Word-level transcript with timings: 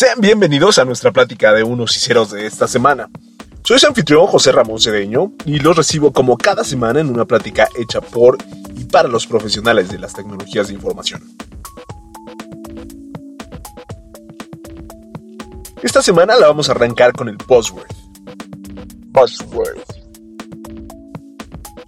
Sean 0.00 0.20
bienvenidos 0.20 0.78
a 0.78 0.84
nuestra 0.84 1.10
plática 1.10 1.52
de 1.52 1.64
unos 1.64 1.96
y 1.96 1.98
ceros 1.98 2.30
de 2.30 2.46
esta 2.46 2.68
semana. 2.68 3.10
Soy 3.64 3.80
su 3.80 3.88
anfitrión 3.88 4.28
José 4.28 4.52
Ramón 4.52 4.78
Cedeño 4.78 5.32
y 5.44 5.58
los 5.58 5.76
recibo 5.76 6.12
como 6.12 6.38
cada 6.38 6.62
semana 6.62 7.00
en 7.00 7.08
una 7.08 7.24
plática 7.24 7.68
hecha 7.76 8.00
por 8.00 8.38
y 8.76 8.84
para 8.84 9.08
los 9.08 9.26
profesionales 9.26 9.88
de 9.88 9.98
las 9.98 10.12
tecnologías 10.12 10.68
de 10.68 10.74
información. 10.74 11.20
Esta 15.82 16.00
semana 16.00 16.36
la 16.36 16.46
vamos 16.46 16.68
a 16.68 16.72
arrancar 16.74 17.12
con 17.12 17.28
el 17.28 17.36
buzzword. 17.36 17.90
Buzzword. 19.06 19.82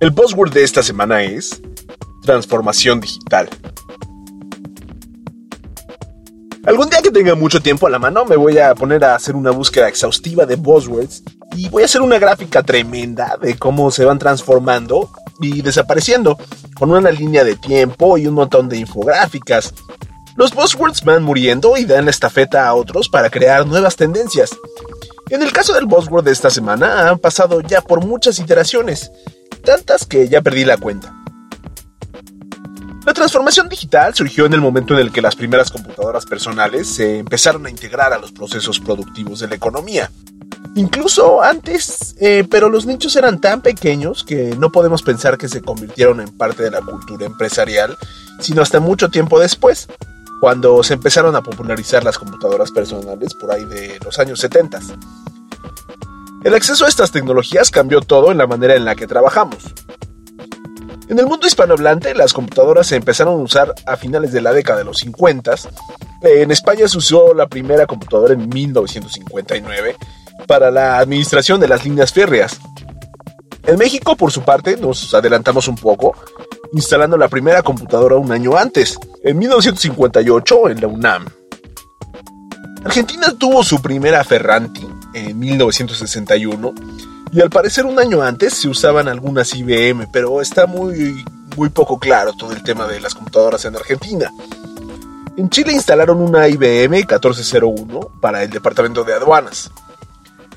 El 0.01 0.11
buzzword 0.11 0.53
de 0.53 0.65
esta 0.65 0.83
semana 0.83 1.23
es 1.23 1.63
transformación 2.25 2.99
digital. 2.99 3.49
Algún 6.67 6.91
día 6.91 7.01
que 7.01 7.11
tenga 7.11 7.35
mucho 7.35 7.63
tiempo 7.63 7.87
a 7.87 7.91
la 7.91 7.99
mano 7.99 8.27
me 8.27 8.37
voy 8.37 8.59
a 8.59 8.75
poner 8.75 9.03
a 9.03 9.15
hacer 9.15 9.35
una 9.35 9.51
búsqueda 9.51 9.89
exhaustiva 9.89 10.45
de 10.45 10.57
buzzwords 10.57 11.23
y 11.57 11.71
voy 11.71 11.83
a 11.83 11.87
hacer 11.87 12.03
una 12.03 12.19
gráfica 12.19 12.63
tremenda 12.63 13.39
de 13.41 13.57
cómo 13.57 13.91
se 13.91 14.05
van 14.05 14.19
transformando 14.19 15.11
y 15.41 15.63
desapareciendo, 15.63 16.37
con 16.75 16.91
una 16.91 17.11
línea 17.11 17.45
de 17.45 17.57
tiempo 17.57 18.19
y 18.19 18.27
un 18.27 18.35
montón 18.35 18.69
de 18.69 18.77
infográficas. 18.77 19.73
Los 20.37 20.55
buzzwords 20.55 21.03
van 21.03 21.23
muriendo 21.23 21.79
y 21.79 21.87
dan 21.87 22.05
la 22.05 22.11
estafeta 22.11 22.69
a 22.69 22.75
otros 22.75 23.09
para 23.09 23.31
crear 23.31 23.67
nuevas 23.67 23.97
tendencias. 23.97 24.51
En 25.31 25.43
el 25.43 25.53
caso 25.53 25.73
del 25.73 25.87
buzzword 25.87 26.25
de 26.25 26.33
esta 26.33 26.51
semana 26.51 27.09
han 27.09 27.19
pasado 27.19 27.63
ya 27.63 27.81
por 27.81 28.05
muchas 28.05 28.39
iteraciones, 28.39 29.11
tantas 29.65 30.05
que 30.05 30.29
ya 30.29 30.43
perdí 30.43 30.67
la 30.67 30.77
cuenta. 30.77 31.20
La 33.07 33.15
transformación 33.15 33.69
digital 33.69 34.15
surgió 34.15 34.45
en 34.45 34.53
el 34.53 34.61
momento 34.61 34.95
en 34.95 35.01
el 35.01 35.11
que 35.11 35.23
las 35.23 35.35
primeras 35.35 35.71
computadoras 35.71 36.27
personales 36.27 36.87
se 36.87 37.19
empezaron 37.19 37.65
a 37.65 37.71
integrar 37.71 38.13
a 38.13 38.19
los 38.19 38.31
procesos 38.31 38.79
productivos 38.79 39.41
de 39.41 39.49
la 39.49 39.55
economía. 39.55 40.11
Incluso 40.75 41.43
antes, 41.43 42.15
eh, 42.21 42.47
pero 42.49 42.69
los 42.69 42.87
nichos 42.87 43.17
eran 43.17 43.41
tan 43.41 43.63
pequeños 43.63 44.23
que 44.23 44.55
no 44.57 44.71
podemos 44.71 45.03
pensar 45.03 45.39
que 45.39 45.49
se 45.49 45.63
convirtieron 45.63 46.21
en 46.21 46.29
parte 46.37 46.63
de 46.63 46.71
la 46.71 46.83
cultura 46.83 47.27
empresarial, 47.27 47.97
sino 48.39 48.63
hasta 48.63 48.81
mucho 48.81 49.09
tiempo 49.09 49.41
después, 49.41 49.89
cuando 50.41 50.83
se 50.83 50.95
empezaron 50.95 51.35
a 51.35 51.43
popularizar 51.43 52.05
las 52.05 52.19
computadoras 52.19 52.71
personales 52.71 53.35
por 53.35 53.51
ahí 53.51 53.65
de 53.65 53.99
los 54.05 54.19
años 54.19 54.41
70. 54.41 54.79
El 56.45 56.55
acceso 56.55 56.85
a 56.85 56.89
estas 56.89 57.13
tecnologías 57.13 57.71
cambió 57.71 58.01
todo 58.01 58.31
en 58.31 58.39
la 58.39 58.47
manera 58.47 58.75
en 58.75 58.85
la 58.85 58.95
que 58.95 59.07
trabajamos. 59.07 59.65
En 61.11 61.19
el 61.19 61.27
mundo 61.27 61.45
hispanohablante, 61.45 62.15
las 62.15 62.33
computadoras 62.33 62.87
se 62.87 62.95
empezaron 62.95 63.35
a 63.35 63.43
usar 63.43 63.75
a 63.85 63.97
finales 63.97 64.31
de 64.31 64.41
la 64.41 64.53
década 64.53 64.79
de 64.79 64.85
los 64.85 64.99
50. 64.99 65.57
En 66.23 66.53
España 66.53 66.87
se 66.87 66.99
usó 66.99 67.35
la 67.35 67.49
primera 67.49 67.85
computadora 67.85 68.33
en 68.33 68.49
1959 68.49 69.97
para 70.47 70.71
la 70.71 70.99
administración 70.99 71.59
de 71.59 71.67
las 71.67 71.85
líneas 71.85 72.13
férreas. 72.13 72.61
En 73.67 73.77
México, 73.77 74.15
por 74.15 74.31
su 74.31 74.43
parte, 74.43 74.77
nos 74.77 75.13
adelantamos 75.13 75.67
un 75.67 75.75
poco, 75.75 76.15
instalando 76.75 77.17
la 77.17 77.27
primera 77.27 77.63
computadora 77.63 78.15
un 78.15 78.31
año 78.31 78.57
antes, 78.57 78.97
en 79.25 79.37
1958 79.37 80.69
en 80.69 80.81
la 80.81 80.87
UNAM. 80.87 81.27
Argentina 82.85 83.35
tuvo 83.37 83.65
su 83.65 83.83
primera 83.83 84.23
Ferranti 84.23 84.87
en 85.15 85.37
1961 85.37 86.73
y 87.33 87.41
al 87.41 87.51
parecer 87.51 87.87
un 87.87 87.99
año 87.99 88.23
antes 88.23 88.55
se 88.55 88.69
usaban 88.69 89.09
algunas 89.09 89.55
IBM, 89.55 90.09
pero 90.13 90.41
está 90.41 90.67
muy, 90.67 91.25
muy 91.57 91.69
poco 91.69 91.99
claro 91.99 92.33
todo 92.33 92.53
el 92.53 92.63
tema 92.63 92.87
de 92.87 93.01
las 93.01 93.15
computadoras 93.15 93.65
en 93.65 93.77
Argentina. 93.77 94.31
En 95.37 95.49
Chile 95.49 95.73
instalaron 95.73 96.21
una 96.21 96.49
IBM 96.49 96.91
1401 96.91 98.01
para 98.21 98.43
el 98.43 98.51
Departamento 98.51 99.05
de 99.05 99.15
Aduanas. 99.15 99.71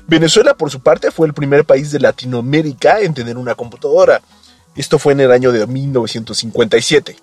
Venezuela, 0.06 0.54
por 0.54 0.70
su 0.70 0.80
parte, 0.80 1.10
fue 1.10 1.26
el 1.26 1.32
primer 1.32 1.64
país 1.64 1.90
de 1.90 2.00
Latinoamérica 2.00 3.00
en 3.00 3.14
tener 3.14 3.38
una 3.38 3.54
computadora. 3.54 4.20
Esto 4.76 4.98
fue 4.98 5.12
en 5.12 5.20
el 5.20 5.30
año 5.30 5.52
de 5.52 5.66
1957. 5.66 7.16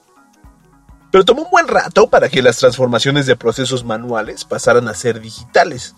Pero 1.12 1.26
tomó 1.26 1.44
un 1.44 1.52
buen 1.52 1.68
rato 1.68 2.09
para 2.09 2.30
que 2.30 2.42
las 2.42 2.58
transformaciones 2.58 3.26
de 3.26 3.36
procesos 3.36 3.84
manuales 3.84 4.46
pasaran 4.46 4.88
a 4.88 4.96
ser 4.96 5.20
digitales 5.20 5.94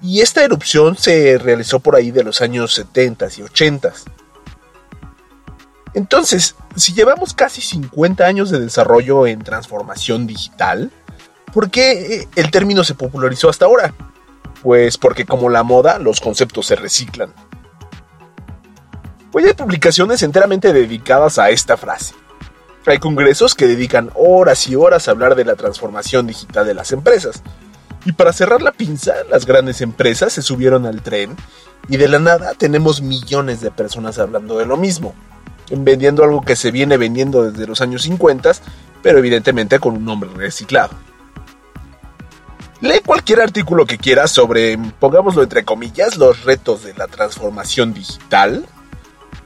y 0.00 0.20
esta 0.20 0.44
erupción 0.44 0.96
se 0.96 1.38
realizó 1.38 1.80
por 1.80 1.96
ahí 1.96 2.10
de 2.10 2.24
los 2.24 2.40
años 2.40 2.74
70 2.74 3.28
y 3.36 3.42
80. 3.42 3.92
Entonces, 5.94 6.54
si 6.76 6.92
llevamos 6.92 7.34
casi 7.34 7.60
50 7.60 8.24
años 8.24 8.50
de 8.50 8.60
desarrollo 8.60 9.26
en 9.26 9.42
transformación 9.42 10.26
digital, 10.26 10.92
¿por 11.52 11.70
qué 11.70 12.16
eh, 12.20 12.28
el 12.36 12.50
término 12.50 12.84
se 12.84 12.94
popularizó 12.94 13.48
hasta 13.48 13.64
ahora? 13.64 13.94
Pues 14.62 14.98
porque 14.98 15.24
como 15.24 15.48
la 15.48 15.62
moda, 15.62 15.98
los 15.98 16.20
conceptos 16.20 16.66
se 16.66 16.76
reciclan. 16.76 17.32
Hoy 19.32 19.44
hay 19.44 19.54
publicaciones 19.54 20.22
enteramente 20.22 20.72
dedicadas 20.72 21.38
a 21.38 21.50
esta 21.50 21.76
frase. 21.76 22.14
Hay 22.86 22.98
congresos 22.98 23.54
que 23.54 23.66
dedican 23.66 24.10
horas 24.14 24.66
y 24.68 24.74
horas 24.74 25.08
a 25.08 25.10
hablar 25.10 25.34
de 25.34 25.44
la 25.44 25.56
transformación 25.56 26.26
digital 26.26 26.66
de 26.66 26.74
las 26.74 26.92
empresas, 26.92 27.42
y 28.04 28.12
para 28.12 28.32
cerrar 28.32 28.62
la 28.62 28.72
pinza, 28.72 29.14
las 29.30 29.46
grandes 29.46 29.80
empresas 29.80 30.32
se 30.32 30.42
subieron 30.42 30.86
al 30.86 31.02
tren 31.02 31.36
y 31.88 31.96
de 31.96 32.08
la 32.08 32.18
nada 32.18 32.54
tenemos 32.54 33.02
millones 33.02 33.60
de 33.60 33.70
personas 33.70 34.18
hablando 34.18 34.58
de 34.58 34.66
lo 34.66 34.76
mismo, 34.76 35.14
vendiendo 35.70 36.24
algo 36.24 36.42
que 36.42 36.56
se 36.56 36.70
viene 36.70 36.96
vendiendo 36.96 37.50
desde 37.50 37.66
los 37.66 37.80
años 37.80 38.02
50, 38.02 38.52
pero 39.02 39.18
evidentemente 39.18 39.78
con 39.78 39.96
un 39.96 40.04
nombre 40.04 40.30
reciclado. 40.34 40.94
Lee 42.80 43.00
cualquier 43.04 43.40
artículo 43.40 43.86
que 43.86 43.98
quieras 43.98 44.30
sobre, 44.30 44.78
pongámoslo 45.00 45.42
entre 45.42 45.64
comillas, 45.64 46.16
los 46.16 46.44
retos 46.44 46.84
de 46.84 46.94
la 46.94 47.08
transformación 47.08 47.92
digital, 47.92 48.64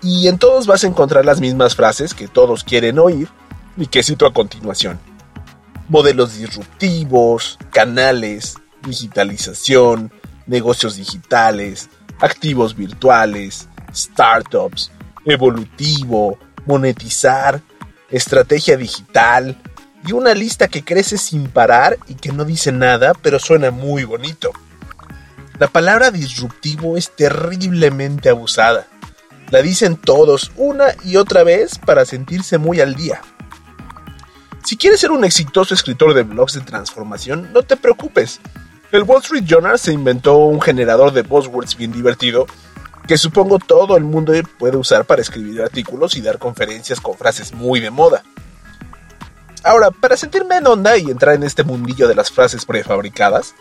y 0.03 0.29
en 0.29 0.39
todos 0.39 0.67
vas 0.67 0.85
a 0.85 0.89
encontrar 0.89 1.25
las 1.25 1.41
mismas 1.41 1.75
frases 1.75 2.13
que 2.13 2.29
todos 2.29 2.65
quieren 2.65 2.99
oír 2.99 3.29
y 3.77 3.87
que 3.87 4.03
cito 4.03 4.27
a 4.27 4.33
continuación 4.33 4.99
modelos 5.89 6.39
disruptivos, 6.39 7.59
canales, 7.71 8.57
digitalización, 8.85 10.13
negocios 10.47 10.97
digitales, 10.97 11.89
activos 12.21 12.77
virtuales, 12.77 13.69
startups, 13.95 14.91
evolutivo, 15.25 16.39
monetizar, 16.67 17.61
estrategia 18.11 18.77
digital 18.77 19.61
y 20.07 20.13
una 20.13 20.35
lista 20.35 20.69
que 20.69 20.85
crece 20.85 21.17
sin 21.17 21.49
parar 21.49 21.99
y 22.09 22.15
que 22.15 22.33
no 22.33 22.45
dice 22.45 22.73
nada, 22.73 23.13
pero 23.15 23.39
suena 23.39 23.71
muy 23.71 24.05
bonito. 24.05 24.51
La 25.59 25.69
palabra 25.69 26.11
disruptivo 26.11 26.97
es 26.97 27.15
terriblemente 27.15 28.29
abusada. 28.29 28.89
La 29.51 29.63
dicen 29.63 29.97
todos 29.97 30.51
una 30.57 30.87
y 31.05 31.17
otra 31.17 31.45
vez 31.45 31.79
para 31.79 32.05
sentirse 32.05 32.59
muy 32.59 32.81
al 32.81 32.95
día. 32.95 33.21
Si 34.65 34.77
quieres 34.77 35.01
ser 35.01 35.11
un 35.11 35.25
exitoso 35.25 35.75
escritor 35.75 36.15
de 36.15 36.23
blogs 36.23 36.55
de 36.55 36.61
transformación, 36.61 37.53
no 37.53 37.63
te 37.63 37.77
preocupes. 37.77 38.41
El 38.93 39.03
Wall 39.03 39.23
Street 39.23 39.45
Journal 39.45 39.79
se 39.79 39.93
inventó 39.93 40.37
un 40.37 40.61
generador 40.61 41.13
de 41.13 41.23
buzzwords 41.23 41.77
bien 41.77 41.93
divertido 41.93 42.47
que 43.07 43.19
supongo 43.19 43.59
todo 43.59 43.97
el 43.97 44.05
mundo 44.05 44.33
puede 44.59 44.77
usar 44.77 45.05
para 45.05 45.23
escribir 45.23 45.61
artículos 45.63 46.17
y 46.17 46.21
dar 46.21 46.39
conferencias 46.39 47.01
con 47.01 47.17
frases 47.17 47.53
muy 47.53 47.81
de 47.81 47.91
moda. 47.91 48.23
Ahora, 49.65 49.91
para 49.91 50.17
sentirme 50.17 50.57
en 50.57 50.67
onda 50.67 50.97
y 50.97 51.11
entrar 51.11 51.35
en 51.35 51.43
este 51.43 51.65
mundillo 51.65 52.07
de 52.07 52.15
las 52.15 52.31
frases 52.31 52.65
prefabricadas, 52.65 53.55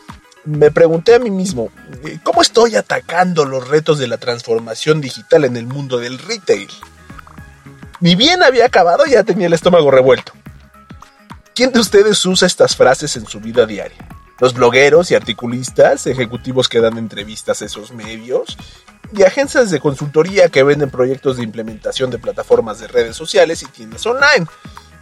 me 0.45 0.71
pregunté 0.71 1.15
a 1.15 1.19
mí 1.19 1.29
mismo, 1.29 1.69
eh, 2.03 2.19
¿cómo 2.23 2.41
estoy 2.41 2.75
atacando 2.75 3.45
los 3.45 3.67
retos 3.67 3.99
de 3.99 4.07
la 4.07 4.17
transformación 4.17 5.01
digital 5.01 5.45
en 5.45 5.57
el 5.57 5.67
mundo 5.67 5.97
del 5.97 6.17
retail? 6.17 6.69
Ni 7.99 8.15
bien 8.15 8.41
había 8.41 8.65
acabado 8.65 9.05
ya 9.05 9.23
tenía 9.23 9.47
el 9.47 9.53
estómago 9.53 9.91
revuelto. 9.91 10.33
¿Quién 11.53 11.73
de 11.73 11.79
ustedes 11.79 12.25
usa 12.25 12.47
estas 12.47 12.77
frases 12.77 13.17
en 13.17 13.25
su 13.25 13.41
vida 13.41 13.65
diaria? 13.65 14.07
Los 14.39 14.53
blogueros 14.53 15.11
y 15.11 15.15
articulistas, 15.15 16.07
ejecutivos 16.07 16.69
que 16.69 16.79
dan 16.79 16.97
entrevistas 16.97 17.61
a 17.61 17.65
esos 17.65 17.91
medios, 17.91 18.57
y 19.13 19.23
agencias 19.23 19.69
de 19.69 19.81
consultoría 19.81 20.47
que 20.47 20.63
venden 20.63 20.89
proyectos 20.89 21.35
de 21.35 21.43
implementación 21.43 22.09
de 22.09 22.19
plataformas 22.19 22.79
de 22.79 22.87
redes 22.87 23.17
sociales 23.17 23.63
y 23.63 23.65
tiendas 23.65 24.05
online. 24.05 24.47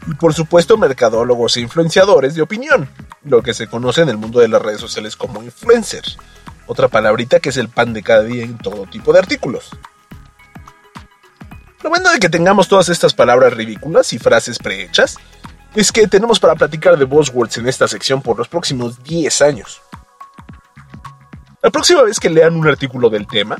Y 0.08 0.16
por 0.16 0.34
supuesto 0.34 0.76
mercadólogos 0.76 1.56
e 1.58 1.62
influenciadores 1.62 2.34
de 2.34 2.42
opinión, 2.42 2.90
lo 3.24 3.44
que 3.44 3.54
se 3.54 3.68
conoce 3.68 4.02
en 4.02 4.10
el 4.10 4.18
mundo 4.18 4.40
de 4.40 4.48
las 4.48 4.62
redes 4.62 4.82
sociales 4.82 5.16
como 5.16 5.44
influencers. 5.44 6.18
Otra 6.66 6.88
palabrita 6.88 7.40
que 7.40 7.50
es 7.50 7.58
el 7.58 7.70
pan 7.70 7.94
de 7.94 8.02
cada 8.02 8.24
día 8.24 8.44
en 8.44 8.58
todo 8.58 8.88
tipo 8.88 9.14
de 9.14 9.20
artículos. 9.20 9.70
Lo 11.84 11.90
bueno 11.90 12.12
de 12.12 12.20
que 12.20 12.30
tengamos 12.30 12.68
todas 12.68 12.90
estas 12.90 13.14
palabras 13.14 13.54
ridículas 13.54 14.12
y 14.14 14.20
frases 14.20 14.58
prehechas 14.58 15.18
es 15.76 15.92
que 15.92 16.08
tenemos 16.08 16.40
para 16.40 16.56
platicar 16.56 16.98
de 16.98 17.06
buzzwords 17.06 17.58
en 17.58 17.68
esta 17.68 17.88
sección 17.88 18.22
por 18.22 18.38
los 18.38 18.48
próximos 18.48 19.04
10 19.04 19.42
años. 19.42 19.82
La 21.62 21.70
próxima 21.70 22.04
vez 22.04 22.20
que 22.20 22.30
lean 22.30 22.56
un 22.56 22.68
artículo 22.68 23.10
del 23.10 23.28
tema, 23.28 23.58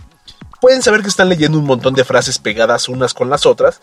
pueden 0.62 0.82
saber 0.82 1.02
que 1.02 1.10
están 1.10 1.30
leyendo 1.30 1.60
un 1.60 1.66
montón 1.66 1.94
de 1.94 2.04
frases 2.04 2.40
pegadas 2.40 2.90
unas 2.90 3.14
con 3.14 3.30
las 3.30 3.46
otras 3.46 3.82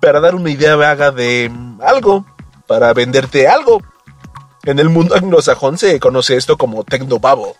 para 0.00 0.20
dar 0.20 0.34
una 0.34 0.50
idea 0.50 0.76
vaga 0.76 1.10
de 1.10 1.50
mm, 1.52 1.80
algo, 1.82 2.26
para 2.66 2.92
venderte 2.92 3.48
algo. 3.48 3.82
En 4.64 4.78
el 4.78 4.88
mundo 4.88 5.14
anglosajón 5.14 5.78
se 5.78 6.00
conoce 6.00 6.36
esto 6.36 6.58
como 6.58 6.84
technobabble. 6.84 7.54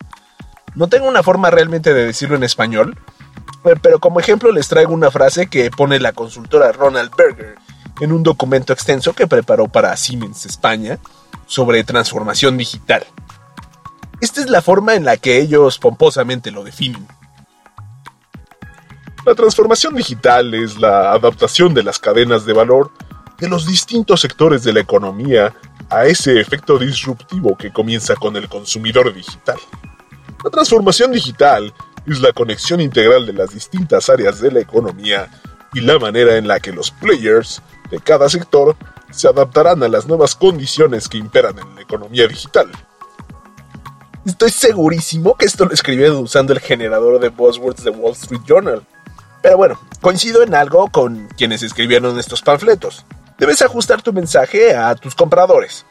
No 0.74 0.88
tengo 0.88 1.08
una 1.08 1.22
forma 1.22 1.50
realmente 1.50 1.94
de 1.94 2.06
decirlo 2.06 2.36
en 2.36 2.44
español, 2.44 2.98
eh, 3.64 3.74
pero 3.80 3.98
como 3.98 4.20
ejemplo 4.20 4.52
les 4.52 4.68
traigo 4.68 4.92
una 4.92 5.10
frase 5.10 5.48
que 5.48 5.70
pone 5.70 6.00
la 6.00 6.12
consultora 6.12 6.72
Ronald 6.72 7.10
Berger 7.16 7.56
en 8.00 8.12
un 8.12 8.22
documento 8.22 8.72
extenso 8.72 9.12
que 9.12 9.26
preparó 9.26 9.68
para 9.68 9.96
Siemens 9.96 10.46
España 10.46 10.98
sobre 11.46 11.84
transformación 11.84 12.56
digital. 12.56 13.04
Esta 14.20 14.40
es 14.40 14.50
la 14.50 14.62
forma 14.62 14.94
en 14.94 15.04
la 15.04 15.16
que 15.16 15.40
ellos 15.40 15.78
pomposamente 15.78 16.50
lo 16.50 16.64
definen. 16.64 17.06
La 19.24 19.34
transformación 19.34 19.94
digital 19.94 20.54
es 20.54 20.78
la 20.78 21.12
adaptación 21.12 21.74
de 21.74 21.82
las 21.82 21.98
cadenas 21.98 22.46
de 22.46 22.52
valor 22.52 22.90
de 23.38 23.48
los 23.48 23.66
distintos 23.66 24.20
sectores 24.20 24.64
de 24.64 24.72
la 24.72 24.80
economía 24.80 25.54
a 25.90 26.06
ese 26.06 26.40
efecto 26.40 26.78
disruptivo 26.78 27.56
que 27.56 27.72
comienza 27.72 28.14
con 28.16 28.36
el 28.36 28.48
consumidor 28.48 29.14
digital. 29.14 29.58
La 30.44 30.50
transformación 30.50 31.12
digital 31.12 31.72
es 32.06 32.20
la 32.20 32.32
conexión 32.32 32.80
integral 32.80 33.26
de 33.26 33.32
las 33.32 33.50
distintas 33.50 34.08
áreas 34.08 34.40
de 34.40 34.50
la 34.50 34.60
economía 34.60 35.28
y 35.72 35.80
la 35.80 35.98
manera 35.98 36.36
en 36.36 36.48
la 36.48 36.60
que 36.60 36.72
los 36.72 36.90
players 36.90 37.62
de 37.90 38.00
cada 38.00 38.28
sector 38.28 38.76
se 39.10 39.28
adaptarán 39.28 39.82
a 39.82 39.88
las 39.88 40.06
nuevas 40.06 40.34
condiciones 40.34 41.08
que 41.08 41.18
imperan 41.18 41.58
en 41.58 41.74
la 41.74 41.82
economía 41.82 42.26
digital. 42.26 42.70
Estoy 44.26 44.50
segurísimo 44.50 45.36
que 45.36 45.46
esto 45.46 45.64
lo 45.64 45.72
escribió 45.72 46.18
usando 46.20 46.52
el 46.52 46.60
generador 46.60 47.18
de 47.18 47.30
buzzwords 47.30 47.82
de 47.82 47.90
Wall 47.90 48.12
Street 48.12 48.42
Journal. 48.46 48.86
Pero 49.40 49.56
bueno, 49.56 49.80
coincido 50.00 50.42
en 50.42 50.54
algo 50.54 50.88
con 50.88 51.28
quienes 51.36 51.62
escribieron 51.62 52.18
estos 52.18 52.42
panfletos. 52.42 53.06
Debes 53.38 53.62
ajustar 53.62 54.02
tu 54.02 54.12
mensaje 54.12 54.76
a 54.76 54.94
tus 54.96 55.14
compradores. 55.14 55.86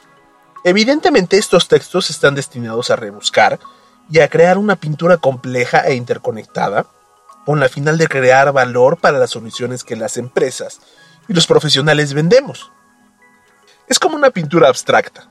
Evidentemente 0.63 1.38
estos 1.38 1.67
textos 1.67 2.09
están 2.09 2.35
destinados 2.35 2.91
a 2.91 2.95
rebuscar 2.95 3.59
y 4.09 4.19
a 4.19 4.27
crear 4.27 4.57
una 4.57 4.75
pintura 4.75 5.17
compleja 5.17 5.79
e 5.79 5.95
interconectada, 5.95 6.85
con 7.45 7.59
la 7.59 7.69
final 7.69 7.97
de 7.97 8.07
crear 8.07 8.51
valor 8.51 8.97
para 8.97 9.17
las 9.17 9.29
soluciones 9.29 9.83
que 9.83 9.95
las 9.95 10.17
empresas 10.17 10.81
y 11.27 11.33
los 11.33 11.47
profesionales 11.47 12.13
vendemos. 12.13 12.71
Es 13.88 14.00
como 14.00 14.15
una 14.15 14.31
pintura 14.31 14.68
abstracta. 14.68 15.29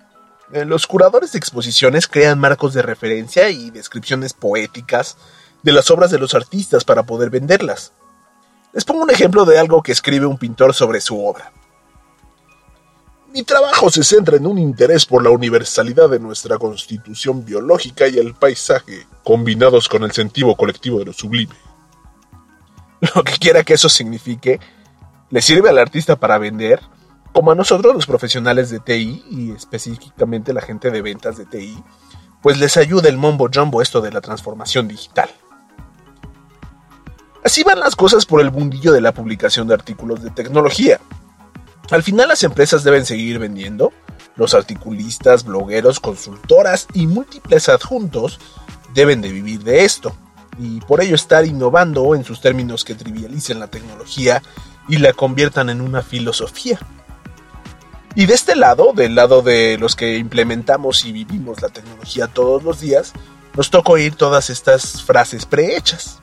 Eh, 0.52 0.64
los 0.64 0.86
curadores 0.86 1.32
de 1.32 1.38
exposiciones 1.38 2.06
crean 2.06 2.38
marcos 2.38 2.72
de 2.72 2.82
referencia 2.82 3.50
y 3.50 3.70
descripciones 3.70 4.32
poéticas 4.32 5.16
de 5.62 5.72
las 5.72 5.90
obras 5.90 6.10
de 6.10 6.18
los 6.18 6.34
artistas 6.34 6.84
para 6.84 7.02
poder 7.02 7.30
venderlas. 7.30 7.92
Les 8.72 8.84
pongo 8.84 9.02
un 9.02 9.10
ejemplo 9.10 9.44
de 9.44 9.58
algo 9.58 9.82
que 9.82 9.92
escribe 9.92 10.26
un 10.26 10.38
pintor 10.38 10.74
sobre 10.74 11.00
su 11.00 11.24
obra. 11.24 11.52
Mi 13.32 13.42
trabajo 13.42 13.90
se 13.90 14.04
centra 14.04 14.36
en 14.36 14.46
un 14.46 14.58
interés 14.58 15.04
por 15.04 15.22
la 15.22 15.30
universalidad 15.30 16.08
de 16.08 16.20
nuestra 16.20 16.56
constitución 16.58 17.44
biológica 17.44 18.08
y 18.08 18.18
el 18.18 18.34
paisaje, 18.34 19.06
combinados 19.24 19.88
con 19.88 20.04
el 20.04 20.12
sentido 20.12 20.54
colectivo 20.56 20.98
de 20.98 21.06
lo 21.06 21.12
sublime. 21.12 21.54
Lo 23.14 23.24
que 23.24 23.36
quiera 23.36 23.62
que 23.62 23.74
eso 23.74 23.88
signifique, 23.90 24.58
le 25.30 25.42
sirve 25.42 25.70
al 25.70 25.78
artista 25.78 26.16
para 26.16 26.38
vender, 26.38 26.80
como 27.32 27.50
a 27.50 27.54
nosotros 27.54 27.94
los 27.94 28.06
profesionales 28.06 28.70
de 28.70 28.80
TI 28.80 29.24
y 29.30 29.50
específicamente 29.52 30.52
la 30.52 30.62
gente 30.62 30.90
de 30.90 31.02
ventas 31.02 31.36
de 31.36 31.46
TI, 31.46 31.82
pues 32.42 32.58
les 32.58 32.76
ayuda 32.76 33.08
el 33.08 33.16
mombo 33.16 33.48
jumbo 33.52 33.82
esto 33.82 34.00
de 34.00 34.12
la 34.12 34.20
transformación 34.20 34.88
digital. 34.88 35.28
Así 37.44 37.62
van 37.62 37.80
las 37.80 37.94
cosas 37.94 38.26
por 38.26 38.40
el 38.40 38.50
mundillo 38.50 38.92
de 38.92 39.00
la 39.00 39.12
publicación 39.12 39.68
de 39.68 39.74
artículos 39.74 40.22
de 40.22 40.30
tecnología. 40.30 41.00
Al 41.90 42.02
final 42.02 42.28
las 42.28 42.42
empresas 42.42 42.82
deben 42.82 43.04
seguir 43.04 43.38
vendiendo, 43.38 43.92
los 44.34 44.54
articulistas, 44.54 45.44
blogueros, 45.44 46.00
consultoras 46.00 46.88
y 46.92 47.06
múltiples 47.06 47.68
adjuntos 47.68 48.40
deben 48.94 49.20
de 49.20 49.30
vivir 49.30 49.62
de 49.62 49.84
esto, 49.84 50.16
y 50.58 50.80
por 50.80 51.02
ello 51.02 51.14
estar 51.14 51.44
innovando 51.44 52.14
en 52.14 52.24
sus 52.24 52.40
términos 52.40 52.84
que 52.84 52.94
trivialicen 52.94 53.60
la 53.60 53.68
tecnología 53.68 54.42
y 54.88 54.98
la 54.98 55.12
conviertan 55.12 55.70
en 55.70 55.80
una 55.80 56.02
filosofía. 56.02 56.78
Y 58.14 58.26
de 58.26 58.34
este 58.34 58.56
lado, 58.56 58.92
del 58.94 59.14
lado 59.14 59.42
de 59.42 59.76
los 59.78 59.94
que 59.94 60.16
implementamos 60.16 61.04
y 61.04 61.12
vivimos 61.12 61.60
la 61.60 61.68
tecnología 61.68 62.28
todos 62.28 62.62
los 62.62 62.80
días, 62.80 63.12
nos 63.54 63.70
toca 63.70 63.92
oír 63.92 64.14
todas 64.14 64.48
estas 64.48 65.02
frases 65.02 65.44
prehechas. 65.44 66.18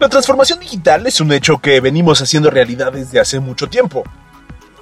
La 0.00 0.08
transformación 0.08 0.60
digital 0.60 1.06
es 1.06 1.20
un 1.20 1.30
hecho 1.30 1.58
que 1.58 1.80
venimos 1.80 2.20
haciendo 2.22 2.50
realidad 2.50 2.92
desde 2.92 3.20
hace 3.20 3.38
mucho 3.38 3.68
tiempo. 3.68 4.02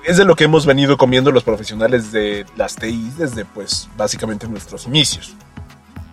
Es 0.07 0.17
de 0.17 0.25
lo 0.25 0.37
que 0.37 0.45
hemos 0.45 0.65
venido 0.65 0.97
comiendo 0.97 1.33
los 1.33 1.45
profesionales 1.45 2.13
de 2.13 2.47
las 2.57 2.77
TI 2.77 3.13
desde 3.19 3.45
pues 3.45 3.89
básicamente 3.97 4.47
nuestros 4.47 4.87
inicios. 4.87 5.35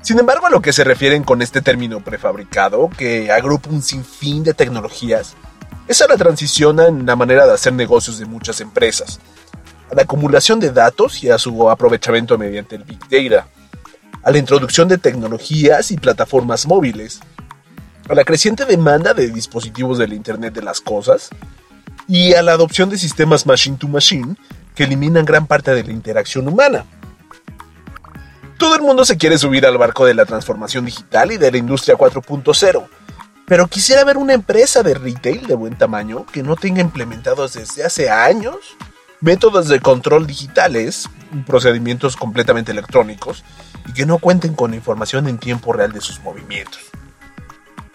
Sin 0.05 0.19
embargo, 0.19 0.45
a 0.45 0.51
lo 0.51 0.61
que 0.61 0.71
se 0.71 0.83
refieren 0.83 1.23
con 1.23 1.41
este 1.41 1.63
término 1.63 1.99
prefabricado, 1.99 2.91
que 2.95 3.31
agrupa 3.31 3.71
un 3.71 3.81
sinfín 3.81 4.43
de 4.43 4.53
tecnologías, 4.53 5.33
es 5.87 5.99
a 5.99 6.07
la 6.07 6.15
transición 6.15 6.79
en 6.79 7.07
la 7.07 7.15
manera 7.15 7.47
de 7.47 7.53
hacer 7.53 7.73
negocios 7.73 8.19
de 8.19 8.25
muchas 8.25 8.61
empresas, 8.61 9.19
a 9.91 9.95
la 9.95 10.03
acumulación 10.03 10.59
de 10.59 10.69
datos 10.69 11.23
y 11.23 11.31
a 11.31 11.39
su 11.39 11.71
aprovechamiento 11.71 12.37
mediante 12.37 12.75
el 12.75 12.83
Big 12.83 12.99
Data, 13.09 13.47
a 14.21 14.29
la 14.29 14.37
introducción 14.37 14.87
de 14.87 14.99
tecnologías 14.99 15.89
y 15.89 15.97
plataformas 15.97 16.67
móviles, 16.67 17.19
a 18.07 18.13
la 18.13 18.25
creciente 18.25 18.65
demanda 18.65 19.15
de 19.15 19.31
dispositivos 19.31 19.97
del 19.97 20.13
Internet 20.13 20.53
de 20.53 20.61
las 20.61 20.81
Cosas 20.81 21.29
y 22.07 22.35
a 22.35 22.43
la 22.43 22.51
adopción 22.51 22.91
de 22.91 22.99
sistemas 22.99 23.47
machine 23.47 23.77
to 23.77 23.87
machine 23.87 24.35
que 24.75 24.83
eliminan 24.83 25.25
gran 25.25 25.47
parte 25.47 25.73
de 25.73 25.83
la 25.83 25.93
interacción 25.93 26.47
humana. 26.47 26.85
Todo 28.57 28.75
el 28.75 28.81
mundo 28.81 29.03
se 29.05 29.17
quiere 29.17 29.37
subir 29.37 29.65
al 29.65 29.77
barco 29.77 30.05
de 30.05 30.13
la 30.13 30.25
transformación 30.25 30.85
digital 30.85 31.31
y 31.31 31.37
de 31.37 31.51
la 31.51 31.57
industria 31.57 31.97
4.0, 31.97 32.87
pero 33.45 33.67
quisiera 33.67 34.03
ver 34.03 34.17
una 34.17 34.33
empresa 34.33 34.81
de 34.81 34.93
retail 34.93 35.45
de 35.45 35.55
buen 35.55 35.77
tamaño 35.77 36.25
que 36.25 36.41
no 36.41 36.55
tenga 36.55 36.81
implementados 36.81 37.53
desde 37.53 37.83
hace 37.83 38.09
años 38.09 38.75
métodos 39.21 39.67
de 39.67 39.79
control 39.79 40.27
digitales, 40.27 41.09
procedimientos 41.47 42.15
completamente 42.15 42.71
electrónicos 42.71 43.43
y 43.87 43.93
que 43.93 44.05
no 44.05 44.19
cuenten 44.19 44.53
con 44.53 44.73
información 44.73 45.27
en 45.27 45.37
tiempo 45.37 45.73
real 45.73 45.91
de 45.91 46.01
sus 46.01 46.19
movimientos. 46.21 46.79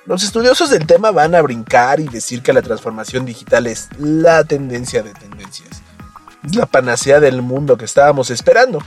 Los 0.06 0.24
estudiosos 0.24 0.70
del 0.70 0.86
tema 0.86 1.10
van 1.10 1.34
a 1.34 1.42
brincar 1.42 2.00
y 2.00 2.08
decir 2.08 2.42
que 2.42 2.52
la 2.52 2.62
transformación 2.62 3.24
digital 3.26 3.66
es 3.66 3.88
la 3.98 4.44
tendencia 4.44 5.02
de 5.02 5.12
tendencias. 5.12 5.82
Es 6.44 6.56
la 6.56 6.66
panacea 6.66 7.20
del 7.20 7.42
mundo 7.42 7.76
que 7.76 7.84
estábamos 7.84 8.30
esperando. 8.30 8.82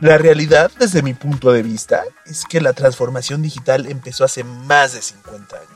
La 0.00 0.16
realidad, 0.16 0.70
desde 0.78 1.02
mi 1.02 1.12
punto 1.12 1.50
de 1.50 1.64
vista, 1.64 2.04
es 2.24 2.44
que 2.44 2.60
la 2.60 2.72
transformación 2.72 3.42
digital 3.42 3.86
empezó 3.86 4.24
hace 4.24 4.44
más 4.44 4.92
de 4.94 5.02
50 5.02 5.56
años. 5.56 5.70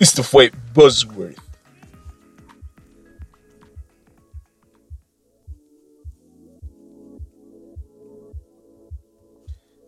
Esto 0.00 0.24
fue 0.24 0.50
Buzzword. 0.74 1.36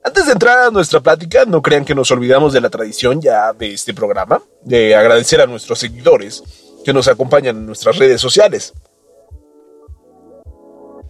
Antes 0.04 0.26
de 0.26 0.32
entrar 0.32 0.58
a 0.58 0.70
nuestra 0.70 1.00
plática, 1.00 1.44
no 1.44 1.60
crean 1.60 1.84
que 1.84 1.96
nos 1.96 2.12
olvidamos 2.12 2.52
de 2.52 2.60
la 2.60 2.70
tradición 2.70 3.20
ya 3.20 3.52
de 3.52 3.74
este 3.74 3.92
programa, 3.92 4.40
de 4.62 4.94
agradecer 4.94 5.40
a 5.40 5.46
nuestros 5.46 5.80
seguidores 5.80 6.44
que 6.84 6.92
nos 6.92 7.08
acompañan 7.08 7.56
en 7.56 7.66
nuestras 7.66 7.98
redes 7.98 8.20
sociales. 8.20 8.72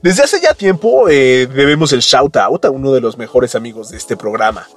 Desde 0.00 0.22
hace 0.22 0.40
ya 0.40 0.54
tiempo 0.54 1.08
eh, 1.08 1.48
debemos 1.48 1.92
el 1.92 1.98
shout 2.00 2.36
out 2.36 2.64
a 2.64 2.70
uno 2.70 2.92
de 2.92 3.00
los 3.00 3.18
mejores 3.18 3.56
amigos 3.56 3.90
de 3.90 3.96
este 3.96 4.16
programa, 4.16 4.68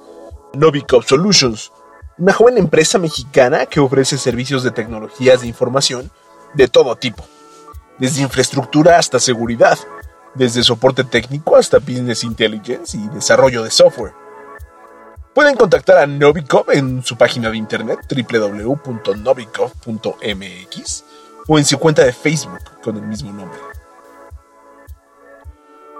Novikov 0.52 1.04
Solutions, 1.04 1.70
una 2.18 2.32
joven 2.32 2.58
empresa 2.58 2.98
mexicana 2.98 3.66
que 3.66 3.78
ofrece 3.78 4.18
servicios 4.18 4.64
de 4.64 4.72
tecnologías 4.72 5.42
de 5.42 5.46
información 5.46 6.10
de 6.54 6.66
todo 6.66 6.96
tipo, 6.96 7.24
desde 7.98 8.22
infraestructura 8.22 8.98
hasta 8.98 9.20
seguridad, 9.20 9.78
desde 10.34 10.64
soporte 10.64 11.04
técnico 11.04 11.54
hasta 11.54 11.78
business 11.78 12.24
intelligence 12.24 12.96
y 12.96 13.08
desarrollo 13.10 13.62
de 13.62 13.70
software. 13.70 14.14
Pueden 15.34 15.54
contactar 15.54 15.98
a 15.98 16.06
Novikov 16.08 16.72
en 16.72 17.04
su 17.04 17.16
página 17.16 17.48
de 17.48 17.58
internet 17.58 18.00
www.novikov.mx 18.10 21.04
o 21.46 21.58
en 21.58 21.64
su 21.64 21.78
cuenta 21.78 22.04
de 22.04 22.12
Facebook 22.12 22.80
con 22.82 22.96
el 22.96 23.02
mismo 23.02 23.32
nombre. 23.32 23.71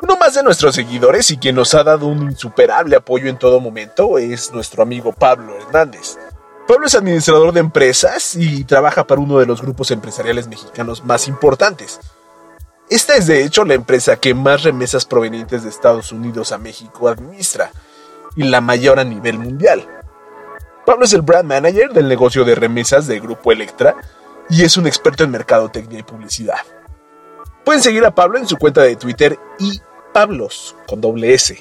Uno 0.02 0.16
más 0.16 0.34
de 0.34 0.42
nuestros 0.42 0.74
seguidores 0.74 1.30
y 1.30 1.38
quien 1.38 1.54
nos 1.54 1.74
ha 1.74 1.84
dado 1.84 2.08
un 2.08 2.24
insuperable 2.24 2.96
apoyo 2.96 3.28
en 3.28 3.38
todo 3.38 3.60
momento 3.60 4.18
es 4.18 4.52
nuestro 4.52 4.82
amigo 4.82 5.12
Pablo 5.12 5.56
Hernández. 5.56 6.18
Pablo 6.66 6.88
es 6.88 6.96
administrador 6.96 7.52
de 7.52 7.60
empresas 7.60 8.34
y 8.34 8.64
trabaja 8.64 9.06
para 9.06 9.20
uno 9.20 9.38
de 9.38 9.46
los 9.46 9.62
grupos 9.62 9.92
empresariales 9.92 10.48
mexicanos 10.48 11.04
más 11.04 11.28
importantes. 11.28 12.00
Esta 12.90 13.14
es 13.14 13.28
de 13.28 13.44
hecho 13.44 13.64
la 13.64 13.74
empresa 13.74 14.16
que 14.16 14.34
más 14.34 14.64
remesas 14.64 15.04
provenientes 15.04 15.62
de 15.62 15.68
Estados 15.68 16.10
Unidos 16.10 16.50
a 16.50 16.58
México 16.58 17.06
administra 17.06 17.70
y 18.34 18.42
la 18.42 18.60
mayor 18.60 18.98
a 18.98 19.04
nivel 19.04 19.38
mundial. 19.38 19.86
Pablo 20.84 21.04
es 21.04 21.12
el 21.12 21.22
brand 21.22 21.48
manager 21.48 21.92
del 21.92 22.08
negocio 22.08 22.44
de 22.44 22.56
remesas 22.56 23.06
de 23.06 23.20
Grupo 23.20 23.52
Electra 23.52 23.94
y 24.50 24.64
es 24.64 24.76
un 24.76 24.88
experto 24.88 25.22
en 25.22 25.30
mercadotecnia 25.30 26.00
y 26.00 26.02
publicidad. 26.02 26.58
Pueden 27.64 27.80
seguir 27.80 28.04
a 28.04 28.12
Pablo 28.12 28.38
en 28.38 28.48
su 28.48 28.56
cuenta 28.56 28.82
de 28.82 28.96
Twitter 28.96 29.38
y 29.60 29.80
Pablos 30.12 30.76
con 30.86 31.00
doble 31.00 31.32
S. 31.32 31.58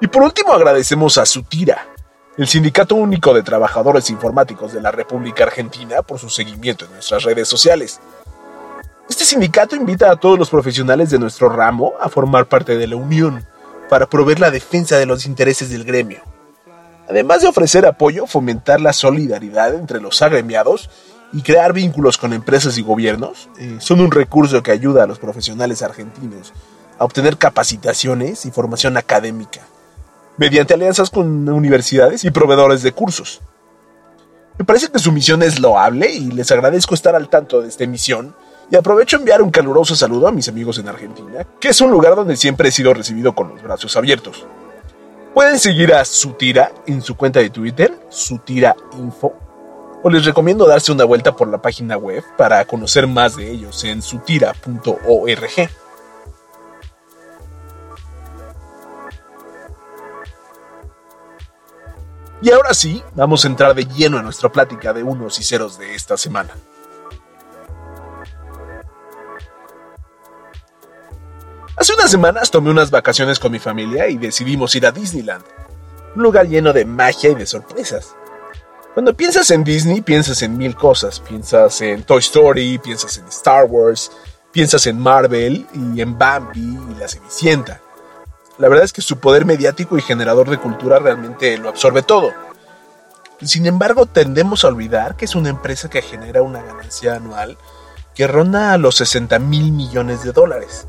Y 0.00 0.06
por 0.06 0.22
último 0.22 0.52
agradecemos 0.52 1.18
a 1.18 1.26
Sutira, 1.26 1.86
el 2.38 2.48
Sindicato 2.48 2.94
Único 2.94 3.34
de 3.34 3.42
Trabajadores 3.42 4.08
Informáticos 4.08 4.72
de 4.72 4.80
la 4.80 4.90
República 4.90 5.44
Argentina, 5.44 6.00
por 6.02 6.18
su 6.18 6.30
seguimiento 6.30 6.86
en 6.86 6.92
nuestras 6.92 7.22
redes 7.22 7.48
sociales. 7.48 8.00
Este 9.08 9.26
sindicato 9.26 9.76
invita 9.76 10.10
a 10.10 10.16
todos 10.16 10.38
los 10.38 10.48
profesionales 10.48 11.10
de 11.10 11.18
nuestro 11.18 11.50
ramo 11.50 11.92
a 12.00 12.08
formar 12.08 12.46
parte 12.46 12.78
de 12.78 12.86
la 12.86 12.96
unión 12.96 13.46
para 13.90 14.06
proveer 14.06 14.40
la 14.40 14.50
defensa 14.50 14.96
de 14.96 15.04
los 15.04 15.26
intereses 15.26 15.68
del 15.68 15.84
gremio. 15.84 16.22
Además 17.08 17.42
de 17.42 17.48
ofrecer 17.48 17.84
apoyo, 17.84 18.26
fomentar 18.26 18.80
la 18.80 18.94
solidaridad 18.94 19.74
entre 19.74 20.00
los 20.00 20.22
agremiados 20.22 20.88
y 21.34 21.42
crear 21.42 21.72
vínculos 21.72 22.16
con 22.16 22.32
empresas 22.32 22.78
y 22.78 22.82
gobiernos, 22.82 23.48
eh, 23.58 23.76
son 23.80 24.00
un 24.00 24.12
recurso 24.12 24.62
que 24.62 24.70
ayuda 24.70 25.02
a 25.02 25.06
los 25.06 25.18
profesionales 25.18 25.82
argentinos 25.82 26.52
a 26.96 27.04
obtener 27.04 27.36
capacitaciones 27.36 28.46
y 28.46 28.52
formación 28.52 28.96
académica, 28.96 29.60
mediante 30.36 30.74
alianzas 30.74 31.10
con 31.10 31.48
universidades 31.48 32.24
y 32.24 32.30
proveedores 32.30 32.84
de 32.84 32.92
cursos. 32.92 33.40
Me 34.56 34.64
parece 34.64 34.88
que 34.88 35.00
su 35.00 35.10
misión 35.10 35.42
es 35.42 35.58
loable 35.58 36.12
y 36.12 36.30
les 36.30 36.52
agradezco 36.52 36.94
estar 36.94 37.16
al 37.16 37.28
tanto 37.28 37.60
de 37.60 37.68
esta 37.68 37.82
emisión 37.82 38.36
y 38.70 38.76
aprovecho 38.76 39.16
enviar 39.16 39.42
un 39.42 39.50
caluroso 39.50 39.96
saludo 39.96 40.28
a 40.28 40.32
mis 40.32 40.48
amigos 40.48 40.78
en 40.78 40.88
Argentina, 40.88 41.44
que 41.58 41.70
es 41.70 41.80
un 41.80 41.90
lugar 41.90 42.14
donde 42.14 42.36
siempre 42.36 42.68
he 42.68 42.72
sido 42.72 42.94
recibido 42.94 43.34
con 43.34 43.48
los 43.48 43.60
brazos 43.60 43.96
abiertos. 43.96 44.46
Pueden 45.34 45.58
seguir 45.58 45.92
a 45.92 46.04
Sutira 46.04 46.70
en 46.86 47.02
su 47.02 47.16
cuenta 47.16 47.40
de 47.40 47.50
Twitter, 47.50 47.92
Sutira 48.08 48.76
Info, 48.96 49.34
o 50.04 50.10
les 50.10 50.26
recomiendo 50.26 50.66
darse 50.66 50.92
una 50.92 51.04
vuelta 51.04 51.34
por 51.34 51.48
la 51.48 51.62
página 51.62 51.96
web 51.96 52.22
para 52.36 52.62
conocer 52.66 53.06
más 53.06 53.36
de 53.36 53.50
ellos 53.50 53.82
en 53.84 54.02
sutira.org. 54.02 55.70
Y 62.42 62.50
ahora 62.50 62.74
sí, 62.74 63.02
vamos 63.14 63.46
a 63.46 63.48
entrar 63.48 63.74
de 63.74 63.86
lleno 63.86 64.18
en 64.18 64.24
nuestra 64.24 64.52
plática 64.52 64.92
de 64.92 65.02
unos 65.02 65.38
y 65.38 65.42
ceros 65.42 65.78
de 65.78 65.94
esta 65.94 66.18
semana. 66.18 66.52
Hace 71.76 71.94
unas 71.94 72.10
semanas 72.10 72.50
tomé 72.50 72.70
unas 72.70 72.90
vacaciones 72.90 73.38
con 73.38 73.52
mi 73.52 73.58
familia 73.58 74.06
y 74.08 74.18
decidimos 74.18 74.74
ir 74.74 74.86
a 74.86 74.92
Disneyland, 74.92 75.44
un 76.14 76.22
lugar 76.22 76.46
lleno 76.46 76.74
de 76.74 76.84
magia 76.84 77.30
y 77.30 77.34
de 77.34 77.46
sorpresas. 77.46 78.14
Cuando 78.94 79.16
piensas 79.16 79.50
en 79.50 79.64
Disney, 79.64 80.02
piensas 80.02 80.40
en 80.42 80.56
mil 80.56 80.76
cosas. 80.76 81.18
Piensas 81.18 81.80
en 81.80 82.04
Toy 82.04 82.20
Story, 82.20 82.78
piensas 82.78 83.18
en 83.18 83.26
Star 83.26 83.64
Wars, 83.64 84.12
piensas 84.52 84.86
en 84.86 85.00
Marvel 85.00 85.66
y 85.74 86.00
en 86.00 86.16
Bambi 86.16 86.60
y 86.60 86.94
la 86.94 87.08
Cenicienta. 87.08 87.80
La 88.56 88.68
verdad 88.68 88.84
es 88.84 88.92
que 88.92 89.02
su 89.02 89.18
poder 89.18 89.46
mediático 89.46 89.98
y 89.98 90.02
generador 90.02 90.48
de 90.48 90.58
cultura 90.58 91.00
realmente 91.00 91.58
lo 91.58 91.70
absorbe 91.70 92.02
todo. 92.02 92.32
Sin 93.42 93.66
embargo, 93.66 94.06
tendemos 94.06 94.64
a 94.64 94.68
olvidar 94.68 95.16
que 95.16 95.24
es 95.24 95.34
una 95.34 95.48
empresa 95.48 95.90
que 95.90 96.00
genera 96.00 96.42
una 96.42 96.62
ganancia 96.62 97.16
anual 97.16 97.58
que 98.14 98.28
ronda 98.28 98.72
a 98.72 98.78
los 98.78 98.94
60 98.94 99.40
mil 99.40 99.72
millones 99.72 100.22
de 100.22 100.30
dólares 100.30 100.86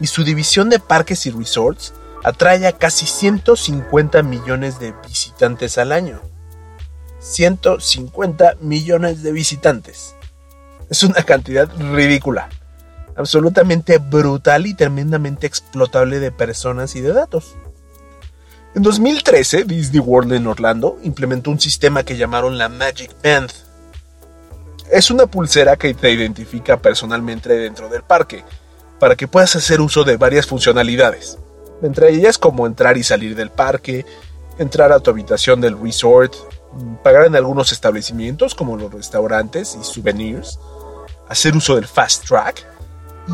y 0.00 0.06
su 0.06 0.22
división 0.22 0.68
de 0.68 0.80
parques 0.80 1.24
y 1.24 1.30
resorts 1.30 1.94
atrae 2.24 2.66
a 2.66 2.72
casi 2.72 3.06
150 3.06 4.22
millones 4.22 4.78
de 4.78 4.92
visitantes 5.06 5.78
al 5.78 5.92
año. 5.92 6.20
150 7.20 8.56
millones 8.60 9.22
de 9.22 9.32
visitantes. 9.32 10.14
Es 10.90 11.02
una 11.02 11.22
cantidad 11.22 11.68
ridícula, 11.92 12.48
absolutamente 13.16 13.98
brutal 13.98 14.66
y 14.66 14.74
tremendamente 14.74 15.46
explotable 15.46 16.20
de 16.20 16.30
personas 16.30 16.96
y 16.96 17.00
de 17.00 17.12
datos. 17.12 17.56
En 18.74 18.82
2013, 18.82 19.64
Disney 19.64 20.00
World 20.00 20.32
en 20.34 20.46
Orlando 20.46 20.98
implementó 21.02 21.50
un 21.50 21.60
sistema 21.60 22.04
que 22.04 22.16
llamaron 22.16 22.58
la 22.58 22.68
Magic 22.68 23.10
Band. 23.22 23.50
Es 24.90 25.10
una 25.10 25.26
pulsera 25.26 25.76
que 25.76 25.92
te 25.94 26.10
identifica 26.10 26.80
personalmente 26.80 27.52
dentro 27.52 27.88
del 27.88 28.02
parque 28.02 28.44
para 28.98 29.16
que 29.16 29.28
puedas 29.28 29.56
hacer 29.56 29.80
uso 29.80 30.04
de 30.04 30.16
varias 30.16 30.46
funcionalidades, 30.46 31.38
entre 31.82 32.10
ellas 32.10 32.38
como 32.38 32.66
entrar 32.66 32.96
y 32.96 33.02
salir 33.02 33.34
del 33.34 33.50
parque, 33.50 34.06
entrar 34.58 34.92
a 34.92 35.00
tu 35.00 35.10
habitación 35.10 35.60
del 35.60 35.80
resort, 35.80 36.34
pagar 37.02 37.26
en 37.26 37.36
algunos 37.36 37.72
establecimientos 37.72 38.54
como 38.54 38.76
los 38.76 38.92
restaurantes 38.92 39.76
y 39.80 39.84
souvenirs, 39.84 40.58
hacer 41.28 41.56
uso 41.56 41.74
del 41.74 41.86
fast 41.86 42.26
track 42.26 42.66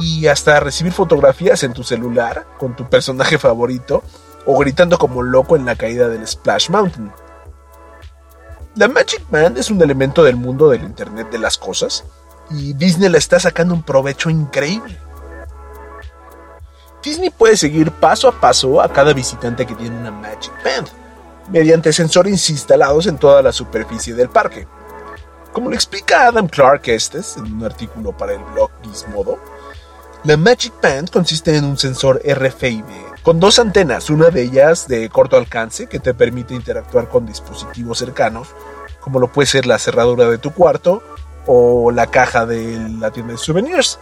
y 0.01 0.27
hasta 0.27 0.61
recibir 0.61 0.93
fotografías 0.93 1.63
en 1.63 1.73
tu 1.73 1.85
celular 1.85 2.47
con 2.59 2.75
tu 2.75 2.89
personaje 2.89 3.39
favorito 3.39 4.03
o 4.47 4.59
gritando 4.59 4.99
como 4.99 5.23
loco 5.23 5.57
en 5.57 5.65
la 5.65 5.77
caída 5.77 6.09
del 6.09 6.27
Splash 6.27 6.71
Mountain. 6.71 7.13
La 8.77 8.89
Magic 8.89 9.25
Band 9.31 9.57
es 9.57 9.71
un 9.71 9.81
elemento 9.81 10.25
del 10.25 10.37
mundo 10.37 10.69
del 10.69 10.83
Internet 10.83 11.31
de 11.31 11.39
las 11.39 11.59
cosas 11.59 12.05
y 12.51 12.73
Disney 12.75 13.09
le 13.09 13.19
está 13.19 13.39
sacando 13.39 13.75
un 13.75 13.83
provecho 13.83 14.31
increíble. 14.31 14.99
Disney 17.03 17.31
puede 17.31 17.57
seguir 17.57 17.93
paso 17.93 18.29
a 18.29 18.41
paso 18.41 18.81
a 18.81 18.93
cada 18.93 19.13
visitante 19.13 19.67
que 19.67 19.75
tiene 19.75 19.97
una 19.97 20.11
Magic 20.11 20.53
Band, 20.65 20.89
mediante 21.51 21.93
sensores 21.93 22.49
instalados 22.51 23.07
en 23.07 23.19
toda 23.19 23.43
la 23.43 23.53
superficie 23.53 24.15
del 24.15 24.29
parque. 24.29 24.67
Como 25.53 25.71
lo 25.71 25.77
explica 25.77 26.27
Adam 26.27 26.49
Clark 26.49 26.83
Estes 26.89 27.37
en 27.37 27.45
un 27.53 27.65
artículo 27.65 28.17
para 28.17 28.33
el 28.33 28.43
blog 28.53 28.71
Gizmodo, 28.83 29.39
la 30.25 30.37
Magic 30.37 30.73
Band 30.83 31.11
consiste 31.11 31.57
en 31.57 31.65
un 31.65 31.77
sensor 31.77 32.21
RFID 32.25 32.83
con 33.23 33.41
dos 33.41 33.59
antenas, 33.59 34.11
una 34.11 34.31
de 34.31 34.43
ellas 34.43 34.89
de 34.89 35.09
corto 35.09 35.37
alcance 35.37 35.87
que 35.87 35.99
te 35.99 36.13
permite 36.13 36.55
interactuar 36.55 37.09
con 37.09 37.27
dispositivos 37.27 37.99
cercanos, 37.99 38.49
como 39.01 39.21
lo 39.21 39.33
puede 39.33 39.47
ser 39.47 39.67
la 39.67 39.79
cerradura 39.79 40.29
de 40.29 40.39
tu 40.39 40.53
cuarto 40.53 41.03
o 41.47 41.91
la 41.91 42.07
caja 42.07 42.47
de 42.47 42.79
la 42.99 43.11
tienda 43.11 43.33
de 43.33 43.39
souvenirs. 43.39 43.99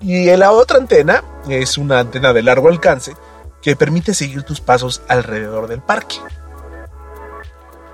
Y 0.00 0.34
la 0.36 0.52
otra 0.52 0.78
antena 0.78 1.24
es 1.48 1.76
una 1.78 2.00
antena 2.00 2.32
de 2.32 2.42
largo 2.42 2.68
alcance 2.68 3.14
que 3.62 3.76
permite 3.76 4.14
seguir 4.14 4.42
tus 4.42 4.60
pasos 4.60 5.02
alrededor 5.08 5.68
del 5.68 5.80
parque. 5.80 6.16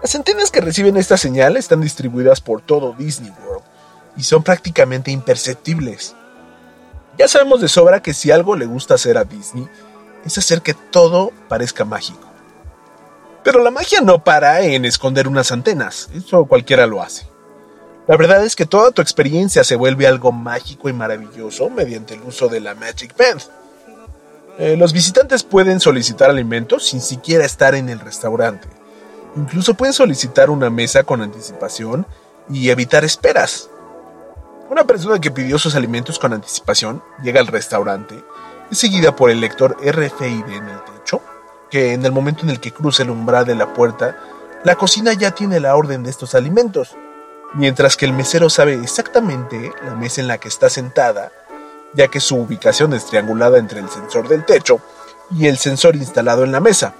Las 0.02 0.14
antenas 0.14 0.50
que 0.50 0.60
reciben 0.60 0.96
esta 0.96 1.16
señal 1.16 1.56
están 1.56 1.80
distribuidas 1.80 2.40
por 2.40 2.60
todo 2.60 2.92
Disney 2.92 3.32
World 3.46 3.64
y 4.16 4.22
son 4.22 4.42
prácticamente 4.42 5.10
imperceptibles. 5.10 6.14
Ya 7.16 7.28
sabemos 7.28 7.60
de 7.60 7.68
sobra 7.68 8.02
que 8.02 8.12
si 8.12 8.30
algo 8.30 8.56
le 8.56 8.66
gusta 8.66 8.94
hacer 8.94 9.16
a 9.16 9.24
Disney 9.24 9.66
es 10.24 10.36
hacer 10.36 10.62
que 10.62 10.74
todo 10.74 11.32
parezca 11.48 11.84
mágico. 11.84 12.28
Pero 13.42 13.62
la 13.62 13.70
magia 13.70 14.00
no 14.00 14.24
para 14.24 14.60
en 14.62 14.84
esconder 14.84 15.28
unas 15.28 15.52
antenas, 15.52 16.08
eso 16.14 16.44
cualquiera 16.46 16.86
lo 16.86 17.02
hace. 17.02 17.26
La 18.06 18.16
verdad 18.18 18.44
es 18.44 18.56
que 18.56 18.66
toda 18.66 18.90
tu 18.90 19.00
experiencia 19.00 19.64
se 19.64 19.76
vuelve 19.76 20.06
algo 20.06 20.32
mágico 20.32 20.90
y 20.90 20.92
maravilloso 20.92 21.70
mediante 21.70 22.14
el 22.14 22.22
uso 22.22 22.48
de 22.48 22.60
la 22.60 22.74
Magic 22.74 23.16
Band. 23.16 23.40
Eh, 24.58 24.76
los 24.76 24.92
visitantes 24.92 25.42
pueden 25.42 25.80
solicitar 25.80 26.30
alimentos 26.30 26.86
sin 26.86 27.00
siquiera 27.00 27.44
estar 27.44 27.74
en 27.74 27.88
el 27.88 28.00
restaurante. 28.00 28.68
Incluso 29.36 29.74
pueden 29.74 29.92
solicitar 29.92 30.48
una 30.48 30.70
mesa 30.70 31.02
con 31.02 31.22
anticipación 31.22 32.06
y 32.48 32.70
evitar 32.70 33.04
esperas. 33.04 33.68
Una 34.70 34.84
persona 34.84 35.20
que 35.20 35.30
pidió 35.30 35.58
sus 35.58 35.74
alimentos 35.74 36.18
con 36.18 36.32
anticipación 36.32 37.02
llega 37.22 37.40
al 37.40 37.48
restaurante, 37.48 38.22
es 38.70 38.78
seguida 38.78 39.14
por 39.16 39.30
el 39.30 39.40
lector 39.40 39.76
RFID 39.80 40.46
en 40.46 40.68
el 40.68 40.84
techo, 40.84 41.20
que 41.70 41.92
en 41.92 42.04
el 42.04 42.12
momento 42.12 42.44
en 42.44 42.50
el 42.50 42.60
que 42.60 42.72
cruza 42.72 43.02
el 43.02 43.10
umbral 43.10 43.44
de 43.44 43.56
la 43.56 43.72
puerta, 43.74 44.16
la 44.62 44.76
cocina 44.76 45.12
ya 45.12 45.32
tiene 45.32 45.60
la 45.60 45.76
orden 45.76 46.02
de 46.04 46.10
estos 46.10 46.34
alimentos 46.34 46.96
mientras 47.54 47.96
que 47.96 48.04
el 48.04 48.12
mesero 48.12 48.50
sabe 48.50 48.74
exactamente 48.74 49.72
la 49.84 49.94
mesa 49.94 50.20
en 50.20 50.28
la 50.28 50.38
que 50.38 50.48
está 50.48 50.68
sentada, 50.68 51.32
ya 51.94 52.08
que 52.08 52.20
su 52.20 52.36
ubicación 52.36 52.92
es 52.92 53.06
triangulada 53.06 53.58
entre 53.58 53.80
el 53.80 53.88
sensor 53.88 54.28
del 54.28 54.44
techo 54.44 54.80
y 55.30 55.46
el 55.46 55.58
sensor 55.58 55.96
instalado 55.96 56.44
en 56.44 56.52
la 56.52 56.60
mesa. 56.60 56.94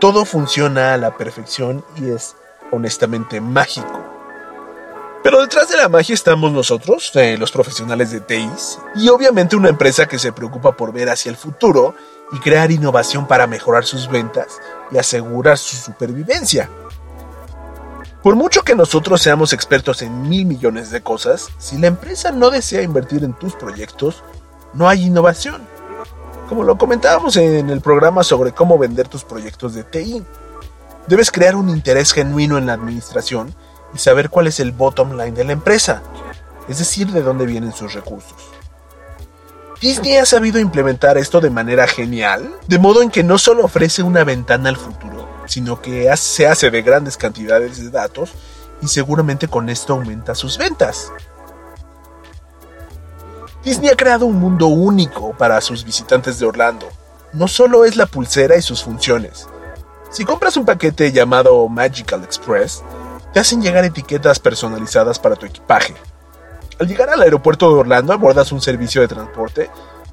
Todo 0.00 0.24
funciona 0.24 0.94
a 0.94 0.98
la 0.98 1.16
perfección 1.16 1.84
y 1.96 2.10
es 2.10 2.34
honestamente 2.72 3.40
mágico. 3.40 4.12
Pero 5.22 5.40
detrás 5.40 5.68
de 5.68 5.76
la 5.76 5.88
magia 5.88 6.14
estamos 6.14 6.50
nosotros, 6.52 7.12
eh, 7.14 7.36
los 7.38 7.52
profesionales 7.52 8.10
de 8.10 8.20
TIs, 8.20 8.80
y 8.96 9.08
obviamente 9.08 9.54
una 9.54 9.68
empresa 9.68 10.06
que 10.06 10.18
se 10.18 10.32
preocupa 10.32 10.76
por 10.76 10.92
ver 10.92 11.08
hacia 11.10 11.30
el 11.30 11.36
futuro 11.36 11.94
y 12.32 12.38
crear 12.38 12.72
innovación 12.72 13.28
para 13.28 13.46
mejorar 13.46 13.84
sus 13.84 14.08
ventas 14.10 14.60
y 14.90 14.98
asegurar 14.98 15.58
su 15.58 15.76
supervivencia. 15.76 16.68
Por 18.22 18.36
mucho 18.36 18.62
que 18.62 18.76
nosotros 18.76 19.20
seamos 19.20 19.52
expertos 19.52 20.00
en 20.00 20.28
mil 20.28 20.46
millones 20.46 20.90
de 20.90 21.02
cosas, 21.02 21.48
si 21.58 21.76
la 21.76 21.88
empresa 21.88 22.30
no 22.30 22.50
desea 22.50 22.82
invertir 22.82 23.24
en 23.24 23.32
tus 23.32 23.54
proyectos, 23.54 24.22
no 24.74 24.88
hay 24.88 25.06
innovación. 25.06 25.62
Como 26.48 26.62
lo 26.62 26.78
comentábamos 26.78 27.36
en 27.36 27.68
el 27.68 27.80
programa 27.80 28.22
sobre 28.22 28.52
cómo 28.52 28.78
vender 28.78 29.08
tus 29.08 29.24
proyectos 29.24 29.74
de 29.74 29.82
TI, 29.82 30.22
debes 31.08 31.32
crear 31.32 31.56
un 31.56 31.68
interés 31.68 32.12
genuino 32.12 32.58
en 32.58 32.66
la 32.66 32.74
administración 32.74 33.54
y 33.92 33.98
saber 33.98 34.30
cuál 34.30 34.46
es 34.46 34.60
el 34.60 34.70
bottom 34.70 35.16
line 35.16 35.32
de 35.32 35.44
la 35.44 35.52
empresa. 35.52 36.02
es 36.68 36.78
decir, 36.78 37.08
de 37.10 37.22
dónde 37.22 37.44
vienen 37.44 37.72
sus 37.72 37.92
recursos. 37.92 38.36
Disney 39.80 40.16
ha 40.18 40.26
sabido 40.26 40.60
implementar 40.60 41.18
esto 41.18 41.40
de 41.40 41.50
manera 41.50 41.88
genial, 41.88 42.54
de 42.68 42.78
modo 42.78 43.02
en 43.02 43.10
que 43.10 43.24
no 43.24 43.36
solo 43.36 43.64
ofrece 43.64 44.04
una 44.04 44.22
ventana 44.22 44.68
al 44.68 44.76
futuro, 44.76 45.28
sino 45.46 45.80
que 45.80 46.14
se 46.16 46.46
hace 46.46 46.70
de 46.70 46.82
grandes 46.82 47.16
cantidades 47.16 47.82
de 47.82 47.90
datos 47.90 48.32
y 48.80 48.88
seguramente 48.88 49.48
con 49.48 49.68
esto 49.68 49.94
aumenta 49.94 50.34
sus 50.34 50.58
ventas. 50.58 51.12
Disney 53.64 53.90
ha 53.90 53.96
creado 53.96 54.26
un 54.26 54.40
mundo 54.40 54.66
único 54.66 55.36
para 55.36 55.60
sus 55.60 55.84
visitantes 55.84 56.38
de 56.38 56.46
Orlando. 56.46 56.88
No 57.32 57.46
solo 57.46 57.84
es 57.84 57.96
la 57.96 58.06
pulsera 58.06 58.56
y 58.56 58.62
sus 58.62 58.82
funciones. 58.82 59.48
Si 60.10 60.24
compras 60.24 60.56
un 60.56 60.66
paquete 60.66 61.12
llamado 61.12 61.68
Magical 61.68 62.24
Express, 62.24 62.82
te 63.32 63.40
hacen 63.40 63.62
llegar 63.62 63.84
etiquetas 63.84 64.40
personalizadas 64.40 65.18
para 65.18 65.36
tu 65.36 65.46
equipaje, 65.46 65.94
al 66.78 66.88
llegar 66.88 67.08
al 67.08 67.22
aeropuerto 67.22 67.72
de 67.72 67.80
Orlando 67.80 68.12
abordas 68.12 68.52
un 68.52 68.60
servicio 68.60 69.00
de 69.00 69.08
transporte 69.08 69.70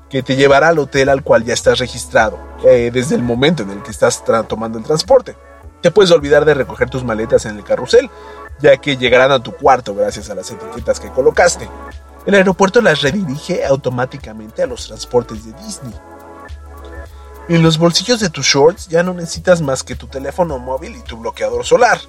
que 0.10 0.24
te 0.24 0.36
llevará 0.36 0.70
al 0.70 0.80
hotel 0.80 1.10
al 1.10 1.24
cual 1.24 1.44
ya 1.44 1.54
estás 1.54 1.80
registrado, 1.80 2.39
eh, 2.63 2.89
desde 2.94 3.16
el 3.16 3.22
momento 3.22 3.63
en 3.63 3.72
el 3.72 3.84
que 3.84 3.92
estás 3.92 4.24
tomando 4.48 4.78
el 4.78 4.84
transporte. 4.84 5.36
Te 5.82 5.92
puedes 5.92 6.12
olvidar 6.12 6.46
de 6.46 6.54
recoger 6.54 6.89
tus 6.89 7.04
maletas 7.04 7.46
en 7.46 7.58
el 7.58 7.63
carrusel, 7.63 8.10
ya 8.60 8.78
que 8.78 8.98
llegarán 8.98 9.32
a 9.32 9.42
tu 9.42 9.54
cuarto 9.54 9.96
gracias 9.96 10.30
a 10.30 10.36
las 10.36 10.51
etiquetas 10.51 11.00
que 11.00 11.10
colocaste. 11.10 11.70
El 12.25 12.36
aeropuerto 12.36 12.82
las 12.82 13.01
redirige 13.01 13.66
automáticamente 13.66 14.62
a 14.62 14.68
los 14.68 14.88
transportes 14.88 15.46
de 15.46 15.54
Disney. 15.63 15.94
En 17.48 17.63
los 17.63 17.78
bolsillos 17.78 18.20
de 18.20 18.30
tus 18.30 18.46
shorts 18.46 18.88
ya 18.89 19.04
no 19.04 19.13
necesitas 19.13 19.62
más 19.62 19.84
que 19.84 19.96
tu 19.96 20.08
teléfono 20.08 20.60
móvil 20.60 20.96
y 20.96 21.01
tu 21.01 21.18
bloqueador 21.18 21.66
solar, 21.66 22.00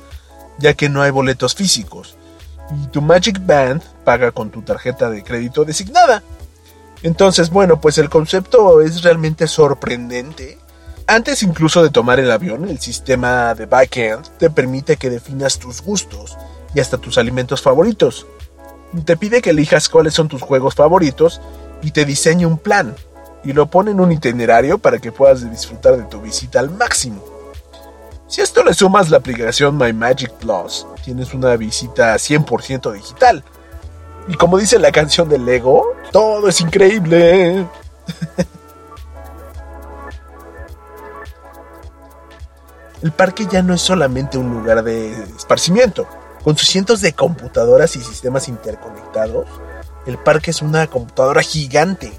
ya 0.58 0.74
que 0.74 0.88
no 0.88 1.00
hay 1.02 1.10
boletos 1.10 1.54
físicos 1.54 2.16
y 2.70 2.86
tu 2.88 3.02
Magic 3.02 3.44
Band 3.44 3.82
paga 4.04 4.30
con 4.30 4.50
tu 4.50 4.62
tarjeta 4.62 5.10
de 5.10 5.22
crédito 5.22 5.64
designada. 5.64 6.22
Entonces, 7.02 7.50
bueno, 7.50 7.80
pues 7.80 7.98
el 7.98 8.10
concepto 8.10 8.80
es 8.80 9.02
realmente 9.02 9.46
sorprendente. 9.46 10.58
Antes 11.06 11.42
incluso 11.42 11.82
de 11.82 11.90
tomar 11.90 12.20
el 12.20 12.30
avión, 12.30 12.68
el 12.68 12.78
sistema 12.78 13.54
de 13.54 13.66
backend 13.66 14.28
te 14.38 14.50
permite 14.50 14.96
que 14.96 15.10
definas 15.10 15.58
tus 15.58 15.82
gustos 15.82 16.36
y 16.74 16.80
hasta 16.80 16.98
tus 16.98 17.18
alimentos 17.18 17.62
favoritos. 17.62 18.26
Te 19.04 19.16
pide 19.16 19.40
que 19.42 19.50
elijas 19.50 19.88
cuáles 19.88 20.14
son 20.14 20.28
tus 20.28 20.42
juegos 20.42 20.74
favoritos 20.74 21.40
y 21.82 21.90
te 21.90 22.04
diseña 22.04 22.46
un 22.46 22.58
plan 22.58 22.94
y 23.42 23.52
lo 23.52 23.70
pone 23.70 23.92
en 23.92 24.00
un 24.00 24.12
itinerario 24.12 24.78
para 24.78 24.98
que 24.98 25.12
puedas 25.12 25.50
disfrutar 25.50 25.96
de 25.96 26.04
tu 26.04 26.20
visita 26.20 26.60
al 26.60 26.70
máximo. 26.70 27.24
Si 28.28 28.40
esto 28.40 28.62
le 28.62 28.74
sumas 28.74 29.10
la 29.10 29.16
aplicación 29.16 29.76
My 29.76 29.92
Magic 29.92 30.32
Plus, 30.34 30.86
tienes 31.04 31.34
una 31.34 31.56
visita 31.56 32.14
100% 32.14 32.92
digital. 32.92 33.42
Y 34.30 34.34
como 34.36 34.58
dice 34.58 34.78
la 34.78 34.92
canción 34.92 35.28
de 35.28 35.38
Lego, 35.38 35.92
todo 36.12 36.48
es 36.48 36.60
increíble. 36.60 37.66
El 43.02 43.10
parque 43.10 43.48
ya 43.50 43.60
no 43.60 43.74
es 43.74 43.80
solamente 43.80 44.38
un 44.38 44.50
lugar 44.50 44.84
de 44.84 45.10
esparcimiento. 45.36 46.06
Con 46.44 46.56
sus 46.56 46.68
cientos 46.68 47.00
de 47.00 47.12
computadoras 47.12 47.96
y 47.96 48.00
sistemas 48.00 48.46
interconectados, 48.46 49.48
el 50.06 50.16
parque 50.16 50.52
es 50.52 50.62
una 50.62 50.86
computadora 50.86 51.42
gigante 51.42 52.12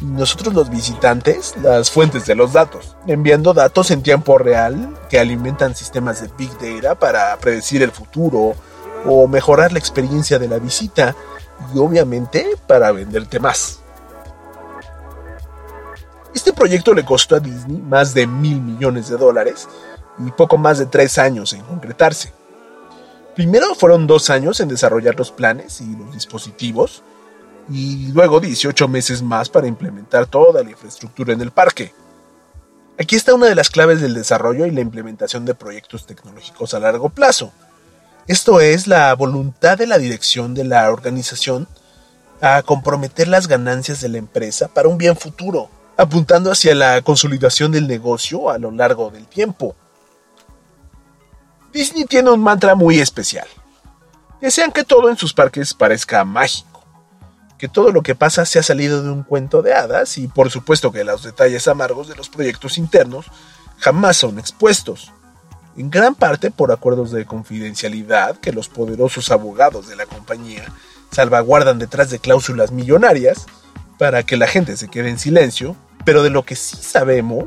nosotros 0.00 0.54
los 0.54 0.70
visitantes 0.70 1.54
las 1.60 1.90
fuentes 1.90 2.24
de 2.26 2.36
los 2.36 2.52
datos, 2.52 2.96
enviando 3.08 3.52
datos 3.52 3.90
en 3.90 4.02
tiempo 4.02 4.38
real 4.38 4.96
que 5.10 5.18
alimentan 5.18 5.74
sistemas 5.74 6.22
de 6.22 6.30
Big 6.38 6.52
Data 6.58 6.94
para 6.94 7.36
predecir 7.38 7.82
el 7.82 7.90
futuro 7.90 8.54
o 9.04 9.26
mejorar 9.26 9.72
la 9.72 9.80
experiencia 9.80 10.38
de 10.38 10.46
la 10.46 10.58
visita 10.58 11.16
y 11.74 11.78
obviamente 11.78 12.56
para 12.66 12.92
venderte 12.92 13.40
más. 13.40 13.80
Este 16.34 16.52
proyecto 16.52 16.94
le 16.94 17.04
costó 17.04 17.36
a 17.36 17.40
Disney 17.40 17.78
más 17.78 18.14
de 18.14 18.26
mil 18.26 18.60
millones 18.60 19.08
de 19.08 19.16
dólares 19.16 19.68
y 20.18 20.30
poco 20.32 20.58
más 20.58 20.78
de 20.78 20.86
tres 20.86 21.18
años 21.18 21.52
en 21.52 21.62
concretarse. 21.62 22.32
Primero 23.34 23.74
fueron 23.74 24.06
dos 24.06 24.30
años 24.30 24.60
en 24.60 24.68
desarrollar 24.68 25.16
los 25.16 25.30
planes 25.30 25.80
y 25.80 25.94
los 25.96 26.12
dispositivos, 26.12 27.02
y 27.70 28.10
luego 28.12 28.40
18 28.40 28.88
meses 28.88 29.22
más 29.22 29.48
para 29.48 29.66
implementar 29.66 30.26
toda 30.26 30.62
la 30.62 30.70
infraestructura 30.70 31.32
en 31.32 31.40
el 31.40 31.50
parque. 31.50 31.92
Aquí 32.98 33.14
está 33.14 33.34
una 33.34 33.46
de 33.46 33.54
las 33.54 33.70
claves 33.70 34.00
del 34.00 34.14
desarrollo 34.14 34.66
y 34.66 34.70
la 34.70 34.80
implementación 34.80 35.44
de 35.44 35.54
proyectos 35.54 36.06
tecnológicos 36.06 36.74
a 36.74 36.80
largo 36.80 37.10
plazo. 37.10 37.52
Esto 38.28 38.60
es 38.60 38.86
la 38.86 39.14
voluntad 39.14 39.78
de 39.78 39.86
la 39.86 39.96
dirección 39.96 40.54
de 40.54 40.62
la 40.62 40.90
organización 40.92 41.66
a 42.42 42.62
comprometer 42.62 43.26
las 43.26 43.48
ganancias 43.48 44.02
de 44.02 44.10
la 44.10 44.18
empresa 44.18 44.68
para 44.68 44.88
un 44.88 44.98
bien 44.98 45.16
futuro, 45.16 45.70
apuntando 45.96 46.52
hacia 46.52 46.74
la 46.74 47.00
consolidación 47.00 47.72
del 47.72 47.88
negocio 47.88 48.50
a 48.50 48.58
lo 48.58 48.70
largo 48.70 49.10
del 49.10 49.26
tiempo. 49.26 49.74
Disney 51.72 52.04
tiene 52.04 52.30
un 52.30 52.40
mantra 52.40 52.74
muy 52.74 53.00
especial. 53.00 53.48
Desean 54.42 54.72
que 54.72 54.84
todo 54.84 55.08
en 55.08 55.16
sus 55.16 55.32
parques 55.32 55.72
parezca 55.72 56.22
mágico 56.24 56.68
que 57.58 57.68
todo 57.68 57.90
lo 57.90 58.02
que 58.02 58.14
pasa 58.14 58.46
se 58.46 58.60
ha 58.60 58.62
salido 58.62 59.02
de 59.02 59.10
un 59.10 59.24
cuento 59.24 59.62
de 59.62 59.74
hadas 59.74 60.16
y 60.16 60.28
por 60.28 60.48
supuesto 60.48 60.92
que 60.92 61.02
los 61.02 61.24
detalles 61.24 61.66
amargos 61.66 62.08
de 62.08 62.14
los 62.14 62.28
proyectos 62.28 62.78
internos 62.78 63.26
jamás 63.78 64.16
son 64.16 64.38
expuestos, 64.38 65.12
en 65.78 65.90
gran 65.90 66.14
parte 66.14 66.50
por 66.50 66.72
acuerdos 66.72 67.12
de 67.12 67.24
confidencialidad 67.24 68.36
que 68.36 68.52
los 68.52 68.68
poderosos 68.68 69.30
abogados 69.30 69.88
de 69.88 69.96
la 69.96 70.06
compañía 70.06 70.64
salvaguardan 71.12 71.78
detrás 71.78 72.10
de 72.10 72.18
cláusulas 72.18 72.72
millonarias 72.72 73.46
para 73.96 74.24
que 74.24 74.36
la 74.36 74.48
gente 74.48 74.76
se 74.76 74.88
quede 74.88 75.08
en 75.08 75.18
silencio, 75.18 75.76
pero 76.04 76.22
de 76.22 76.30
lo 76.30 76.44
que 76.44 76.56
sí 76.56 76.76
sabemos, 76.76 77.46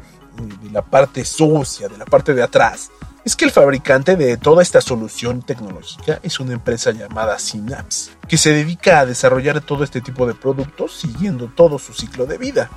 de 0.64 0.72
la 0.72 0.82
parte 0.82 1.26
sucia, 1.26 1.90
de 1.90 1.98
la 1.98 2.06
parte 2.06 2.34
de 2.34 2.42
atrás, 2.42 2.90
es 3.24 3.36
que 3.36 3.46
el 3.46 3.52
fabricante 3.52 4.16
de 4.16 4.38
toda 4.38 4.64
esta 4.64 4.82
solución 4.82 5.42
tecnológica 5.42 6.20
es 6.24 6.40
una 6.40 6.54
empresa 6.54 6.92
llamada 6.92 7.38
Synapse, 7.38 8.12
que 8.28 8.38
se 8.38 8.52
dedica 8.52 9.00
a 9.00 9.06
desarrollar 9.06 9.62
todo 9.62 9.84
este 9.84 10.02
tipo 10.02 10.26
de 10.26 10.34
productos 10.34 10.94
siguiendo 11.00 11.48
todo 11.48 11.78
su 11.78 11.94
ciclo 11.94 12.26
de 12.26 12.38
vida. 12.38 12.70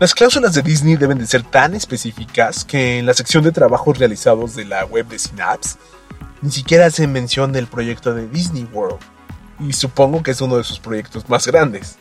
Las 0.00 0.14
cláusulas 0.14 0.54
de 0.54 0.62
Disney 0.62 0.96
deben 0.96 1.18
de 1.18 1.26
ser 1.26 1.42
tan 1.42 1.74
específicas 1.74 2.64
que 2.64 2.98
en 2.98 3.04
la 3.04 3.12
sección 3.12 3.44
de 3.44 3.52
trabajos 3.52 3.98
realizados 3.98 4.56
de 4.56 4.64
la 4.64 4.86
web 4.86 5.06
de 5.08 5.18
Synapse 5.18 5.76
ni 6.40 6.50
siquiera 6.50 6.86
hacen 6.86 7.12
mención 7.12 7.52
del 7.52 7.66
proyecto 7.66 8.14
de 8.14 8.26
Disney 8.26 8.66
World, 8.72 8.98
y 9.58 9.74
supongo 9.74 10.22
que 10.22 10.30
es 10.30 10.40
uno 10.40 10.56
de 10.56 10.64
sus 10.64 10.78
proyectos 10.78 11.28
más 11.28 11.46
grandes. 11.46 11.96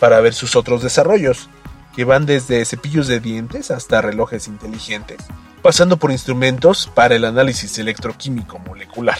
para 0.00 0.18
ver 0.18 0.34
sus 0.34 0.56
otros 0.56 0.82
desarrollos, 0.82 1.48
que 1.94 2.02
van 2.02 2.26
desde 2.26 2.64
cepillos 2.64 3.06
de 3.06 3.20
dientes 3.20 3.70
hasta 3.70 4.02
relojes 4.02 4.48
inteligentes, 4.48 5.18
pasando 5.62 5.96
por 5.96 6.10
instrumentos 6.10 6.90
para 6.94 7.14
el 7.14 7.24
análisis 7.24 7.78
electroquímico 7.78 8.58
molecular. 8.58 9.18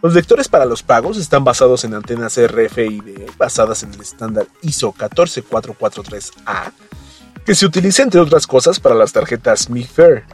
Los 0.00 0.14
lectores 0.14 0.48
para 0.48 0.64
los 0.64 0.82
pagos 0.84 1.16
están 1.18 1.42
basados 1.42 1.82
en 1.84 1.94
antenas 1.94 2.38
RFID 2.38 3.30
basadas 3.36 3.82
en 3.82 3.92
el 3.94 4.00
estándar 4.00 4.46
ISO 4.62 4.92
14443A 4.92 6.72
que 7.48 7.54
se 7.54 7.64
utiliza 7.64 8.02
entre 8.02 8.20
otras 8.20 8.46
cosas 8.46 8.78
para 8.78 8.94
las 8.94 9.14
tarjetas 9.14 9.70
Mi 9.70 9.82
Fair, 9.82 10.24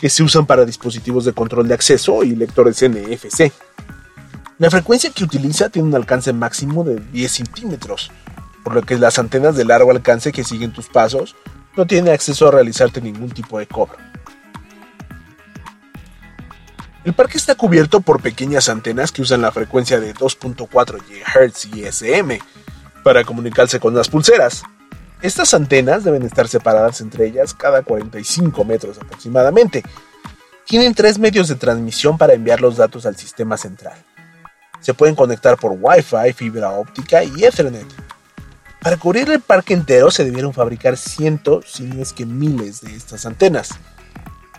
que 0.00 0.08
se 0.08 0.22
usan 0.22 0.46
para 0.46 0.64
dispositivos 0.64 1.26
de 1.26 1.34
control 1.34 1.68
de 1.68 1.74
acceso 1.74 2.24
y 2.24 2.34
lectores 2.34 2.82
NFC. 2.82 3.52
La 4.58 4.70
frecuencia 4.70 5.10
que 5.10 5.24
utiliza 5.24 5.68
tiene 5.68 5.88
un 5.88 5.94
alcance 5.94 6.32
máximo 6.32 6.84
de 6.84 6.96
10 7.12 7.30
centímetros, 7.30 8.10
por 8.64 8.74
lo 8.74 8.82
que 8.82 8.96
las 8.96 9.18
antenas 9.18 9.56
de 9.56 9.64
largo 9.64 9.90
alcance 9.90 10.32
que 10.32 10.44
siguen 10.44 10.72
tus 10.72 10.88
pasos 10.88 11.36
no 11.76 11.86
tienen 11.86 12.12
acceso 12.12 12.48
a 12.48 12.52
realizarte 12.52 13.00
ningún 13.00 13.30
tipo 13.30 13.58
de 13.58 13.66
cobro. 13.66 13.98
El 17.04 17.14
parque 17.14 17.38
está 17.38 17.54
cubierto 17.54 18.00
por 18.00 18.22
pequeñas 18.22 18.68
antenas 18.68 19.10
que 19.10 19.22
usan 19.22 19.42
la 19.42 19.50
frecuencia 19.50 19.98
de 19.98 20.14
2.4 20.14 20.98
GHz 20.98 21.74
y 21.74 21.84
SM 21.84 22.40
para 23.02 23.24
comunicarse 23.24 23.80
con 23.80 23.94
las 23.94 24.08
pulseras, 24.08 24.62
estas 25.22 25.54
antenas 25.54 26.02
deben 26.02 26.24
estar 26.24 26.48
separadas 26.48 27.00
entre 27.00 27.26
ellas 27.26 27.54
cada 27.54 27.82
45 27.82 28.64
metros 28.64 28.98
aproximadamente. 28.98 29.84
Tienen 30.66 30.94
tres 30.94 31.16
medios 31.16 31.46
de 31.46 31.54
transmisión 31.54 32.18
para 32.18 32.34
enviar 32.34 32.60
los 32.60 32.76
datos 32.76 33.06
al 33.06 33.16
sistema 33.16 33.56
central. 33.56 33.94
Se 34.80 34.94
pueden 34.94 35.14
conectar 35.14 35.56
por 35.58 35.76
Wi-Fi, 35.78 36.32
fibra 36.32 36.70
óptica 36.70 37.22
y 37.22 37.44
Ethernet. 37.44 37.86
Para 38.82 38.96
cubrir 38.96 39.30
el 39.30 39.40
parque 39.40 39.74
entero 39.74 40.10
se 40.10 40.24
debieron 40.24 40.52
fabricar 40.52 40.96
cientos, 40.96 41.66
si 41.68 41.84
no 41.84 42.02
es 42.02 42.12
que 42.12 42.26
miles 42.26 42.80
de 42.80 42.96
estas 42.96 43.24
antenas. 43.26 43.70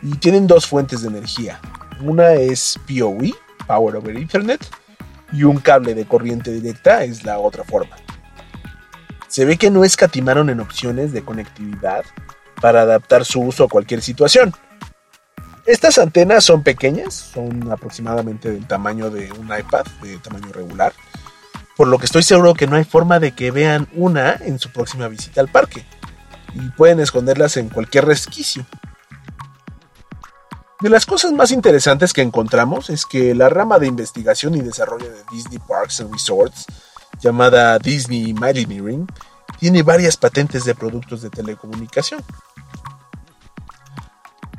Y 0.01 0.15
tienen 0.15 0.47
dos 0.47 0.65
fuentes 0.65 1.01
de 1.01 1.09
energía. 1.09 1.59
Una 2.01 2.33
es 2.33 2.79
PoE, 2.87 3.33
Power 3.67 3.97
over 3.97 4.15
Ethernet, 4.15 4.65
y 5.33 5.43
un 5.43 5.57
cable 5.57 5.93
de 5.93 6.05
corriente 6.05 6.51
directa 6.51 7.03
es 7.03 7.25
la 7.25 7.37
otra 7.37 7.65
forma. 7.65 7.97
se 9.27 9.45
ve 9.45 9.57
que 9.57 9.71
no 9.71 9.83
escatimaron 9.83 10.51
en 10.51 10.59
opciones 10.59 11.11
de 11.11 11.23
conectividad 11.25 12.03
para 12.61 12.81
adaptar 12.81 13.25
su 13.25 13.41
uso 13.41 13.63
a 13.63 13.67
cualquier 13.67 14.03
situación. 14.03 14.53
Estas 15.65 15.97
antenas 15.97 16.43
son 16.43 16.61
pequeñas, 16.61 17.15
son 17.15 17.71
aproximadamente 17.71 18.51
del 18.51 18.67
tamaño 18.67 19.09
de 19.09 19.31
un 19.31 19.45
iPad, 19.47 19.85
de 20.03 20.19
tamaño 20.19 20.51
regular, 20.53 20.93
por 21.75 21.87
lo 21.87 21.97
que 21.97 22.05
estoy 22.05 22.23
seguro 22.23 22.53
que 22.53 22.67
no 22.67 22.75
hay 22.75 22.83
forma 22.83 23.19
de 23.19 23.33
que 23.33 23.51
vean 23.51 23.87
una 23.93 24.33
en 24.33 24.59
su 24.59 24.71
próxima 24.71 25.07
visita 25.07 25.41
al 25.41 25.47
parque, 25.47 25.85
y 26.53 26.69
pueden 26.71 26.99
esconderlas 26.99 27.57
en 27.57 27.69
cualquier 27.69 28.05
resquicio. 28.05 28.65
De 30.81 30.89
las 30.89 31.05
cosas 31.05 31.31
más 31.31 31.51
interesantes 31.51 32.11
que 32.11 32.21
encontramos 32.21 32.89
es 32.89 33.05
que 33.05 33.33
la 33.33 33.47
rama 33.47 33.79
de 33.79 33.87
investigación 33.87 34.53
y 34.55 34.61
desarrollo 34.61 35.09
de 35.09 35.23
Disney 35.31 35.59
Parks 35.59 36.01
and 36.01 36.11
Resorts, 36.11 36.65
llamada 37.21 37.79
Disney 37.79 38.27
Imagineering, 38.27 39.07
tiene 39.59 39.81
varias 39.81 40.17
patentes 40.17 40.65
de 40.65 40.75
productos 40.75 41.21
de 41.21 41.29
telecomunicación. 41.29 42.21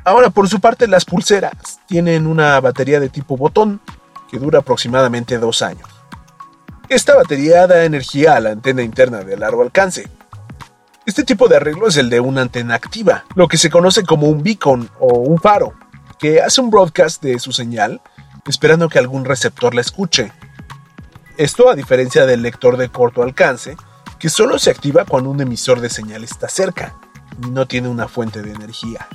Ahora, 0.03 0.31
por 0.31 0.49
su 0.49 0.59
parte, 0.59 0.87
las 0.87 1.05
pulseras 1.05 1.79
tienen 1.87 2.27
una 2.27 2.59
batería 2.59 2.99
de 2.99 3.09
tipo 3.09 3.37
botón 3.37 3.81
que 4.29 4.39
dura 4.39 4.59
aproximadamente 4.59 5.37
dos 5.37 5.61
años. 5.61 5.94
Esta 6.87 7.15
batería 7.15 7.65
da 7.65 7.83
energía 7.83 8.35
a 8.35 8.39
la 8.39 8.51
antena 8.51 8.83
interna 8.83 9.21
de 9.21 9.37
largo 9.37 9.63
alcance. 9.63 10.07
Este 11.07 11.23
tipo 11.23 11.47
de 11.47 11.55
arreglo 11.55 11.87
es 11.87 11.97
el 11.97 12.11
de 12.11 12.19
una 12.19 12.41
antena 12.41 12.75
activa, 12.75 13.25
lo 13.33 13.47
que 13.47 13.57
se 13.57 13.71
conoce 13.71 14.03
como 14.03 14.27
un 14.27 14.43
beacon 14.43 14.89
o 14.99 15.17
un 15.19 15.39
faro, 15.39 15.73
que 16.19 16.41
hace 16.41 16.61
un 16.61 16.69
broadcast 16.69 17.23
de 17.23 17.39
su 17.39 17.51
señal 17.51 18.01
esperando 18.47 18.87
que 18.87 18.99
algún 18.99 19.25
receptor 19.25 19.73
la 19.73 19.81
escuche. 19.81 20.31
Esto 21.37 21.69
a 21.69 21.75
diferencia 21.75 22.27
del 22.27 22.43
lector 22.43 22.77
de 22.77 22.89
corto 22.89 23.23
alcance, 23.23 23.75
que 24.19 24.29
solo 24.29 24.59
se 24.59 24.69
activa 24.69 25.05
cuando 25.05 25.31
un 25.31 25.41
emisor 25.41 25.81
de 25.81 25.89
señal 25.89 26.23
está 26.23 26.49
cerca 26.49 26.95
y 27.43 27.49
no 27.49 27.67
tiene 27.67 27.89
una 27.89 28.07
fuente 28.07 28.43
de 28.43 28.51
energía. 28.51 29.07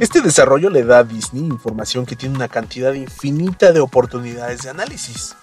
Este 0.00 0.20
desarrollo 0.20 0.70
le 0.70 0.82
da 0.82 0.98
a 0.98 1.04
Disney 1.04 1.44
información 1.44 2.04
que 2.04 2.16
tiene 2.16 2.34
una 2.34 2.48
cantidad 2.48 2.92
infinita 2.94 3.70
de 3.70 3.78
oportunidades 3.78 4.62
de 4.62 4.70
análisis. 4.70 5.36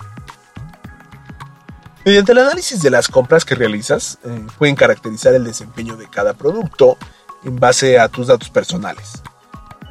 Mediante 2.03 2.33
el 2.33 2.39
análisis 2.39 2.81
de 2.81 2.89
las 2.89 3.07
compras 3.07 3.45
que 3.45 3.55
realizas, 3.55 4.17
eh, 4.25 4.45
pueden 4.57 4.75
caracterizar 4.75 5.33
el 5.35 5.45
desempeño 5.45 5.95
de 5.95 6.09
cada 6.09 6.33
producto 6.33 6.97
en 7.45 7.61
base 7.61 7.97
a 7.97 8.09
tus 8.09 8.27
datos 8.27 8.49
personales. 8.49 9.21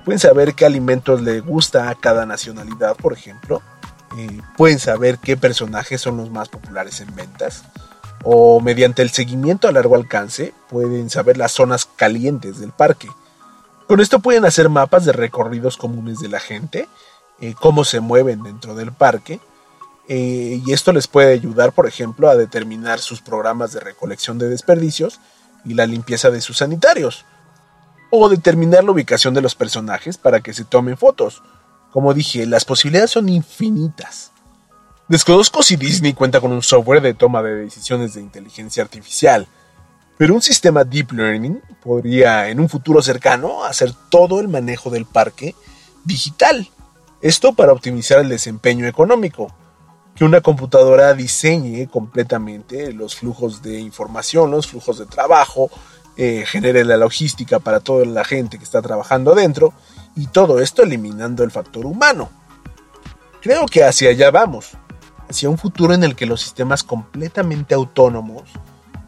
Pueden 0.05 0.19
saber 0.19 0.55
qué 0.55 0.67
alimentos 0.67 1.23
le 1.23 1.41
gusta 1.41 1.89
a 1.89 1.95
cada 1.95 2.27
nacionalidad, 2.27 2.97
por 2.97 3.15
ejemplo. 3.15 3.63
Eh, 4.19 4.43
pueden 4.59 4.79
saber 4.79 5.19
qué 5.19 5.39
personajes 5.39 6.03
son 6.03 6.19
los 6.19 6.31
más 6.31 6.51
populares 6.51 7.01
en 7.01 7.15
ventas. 7.15 7.63
O 8.25 8.61
mediante 8.61 9.01
el 9.01 9.11
seguimiento 9.11 9.69
a 9.69 9.73
largo 9.73 9.95
alcance, 9.95 10.53
pueden 10.69 11.09
saber 11.09 11.39
las 11.39 11.53
zonas 11.53 11.87
calientes 11.87 12.61
del 12.61 12.73
parque 12.73 13.09
con 13.91 13.99
esto 13.99 14.21
pueden 14.21 14.45
hacer 14.45 14.69
mapas 14.69 15.05
de 15.05 15.11
recorridos 15.11 15.77
comunes 15.77 16.21
de 16.21 16.29
la 16.29 16.39
gente, 16.39 16.89
eh, 17.41 17.55
cómo 17.61 17.83
se 17.83 17.99
mueven 17.99 18.45
dentro 18.45 18.77
del 18.77 18.93
parque, 18.93 19.41
eh, 20.09 20.63
y 20.65 20.73
esto 20.73 20.93
les 20.93 21.09
puede 21.09 21.33
ayudar, 21.33 21.73
por 21.73 21.89
ejemplo, 21.89 22.31
a 22.31 22.37
determinar 22.37 23.01
sus 23.01 23.21
programas 23.21 23.73
de 23.73 23.81
recolección 23.81 24.39
de 24.39 24.49
desperdicios 24.49 25.19
y 25.65 25.75
la 25.75 25.87
limpieza 25.87 26.31
de 26.31 26.41
sus 26.41 26.59
sanitarios, 26.59 27.25
o 28.13 28.29
determinar 28.29 28.85
la 28.85 28.93
ubicación 28.93 29.35
de 29.35 29.41
los 29.41 29.57
personajes 29.57 30.19
para 30.19 30.39
que 30.39 30.55
se 30.55 30.65
tomen 30.65 30.97
fotos. 30.97 31.43
Como 31.91 32.15
dije, 32.15 32.47
las 32.47 32.65
posibilidades 32.65 33.11
son 33.11 33.29
infinitas. 33.29 34.31
Desconozco 35.09 35.65
si 35.65 35.75
Disney 35.75 36.13
cuenta 36.13 36.41
con 36.41 36.53
un 36.53 36.63
software 36.63 37.03
de 37.03 37.15
toma 37.15 37.43
de 37.43 37.57
decisiones 37.57 38.15
de 38.15 38.21
inteligencia 38.21 38.85
artificial, 38.85 39.49
pero 40.21 40.35
un 40.35 40.43
sistema 40.43 40.85
deep 40.85 41.13
learning 41.13 41.63
podría 41.83 42.51
en 42.51 42.61
un 42.61 42.69
futuro 42.69 43.01
cercano 43.01 43.65
hacer 43.65 43.95
todo 44.11 44.39
el 44.39 44.49
manejo 44.49 44.91
del 44.91 45.07
parque 45.07 45.55
digital. 46.05 46.69
Esto 47.23 47.55
para 47.55 47.73
optimizar 47.73 48.19
el 48.19 48.29
desempeño 48.29 48.87
económico. 48.87 49.51
Que 50.15 50.27
una 50.27 50.43
computadora 50.43 51.15
diseñe 51.15 51.89
completamente 51.89 52.93
los 52.93 53.17
flujos 53.17 53.63
de 53.63 53.81
información, 53.81 54.51
los 54.51 54.67
flujos 54.67 54.99
de 54.99 55.07
trabajo, 55.07 55.71
eh, 56.19 56.45
genere 56.47 56.85
la 56.85 56.99
logística 56.99 57.59
para 57.59 57.81
toda 57.81 58.05
la 58.05 58.23
gente 58.23 58.59
que 58.59 58.65
está 58.65 58.83
trabajando 58.83 59.33
adentro 59.33 59.73
y 60.17 60.27
todo 60.27 60.61
esto 60.61 60.83
eliminando 60.83 61.45
el 61.45 61.51
factor 61.51 61.87
humano. 61.87 62.29
Creo 63.41 63.65
que 63.65 63.85
hacia 63.85 64.11
allá 64.11 64.31
vamos, 64.31 64.73
hacia 65.31 65.49
un 65.49 65.57
futuro 65.57 65.95
en 65.95 66.05
el 66.05 66.15
que 66.15 66.27
los 66.27 66.43
sistemas 66.43 66.83
completamente 66.83 67.75
autónomos 67.75 68.43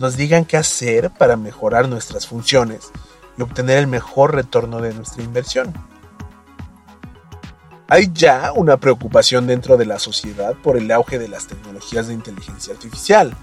nos 0.03 0.17
digan 0.17 0.45
qué 0.45 0.57
hacer 0.57 1.11
para 1.11 1.37
mejorar 1.37 1.89
nuestras 1.89 2.27
funciones 2.27 2.91
y 3.39 3.43
obtener 3.43 3.79
el 3.79 3.87
mejor 3.87 4.35
retorno 4.35 4.81
de 4.81 4.93
nuestra 4.93 5.23
inversión. 5.23 5.73
Hay 7.87 8.11
ya 8.13 8.53
una 8.53 8.79
preocupación 8.79 9.47
dentro 9.47 9.77
de 9.77 9.87
la 9.87 10.01
sociedad 10.01 10.55
por 10.61 10.77
el 10.77 10.91
auge 10.91 11.21
de 11.21 11.29
las 11.29 11.47
tecnologías 11.47 12.09
de 12.09 12.15
inteligencia 12.15 12.75
artificial. 12.75 13.37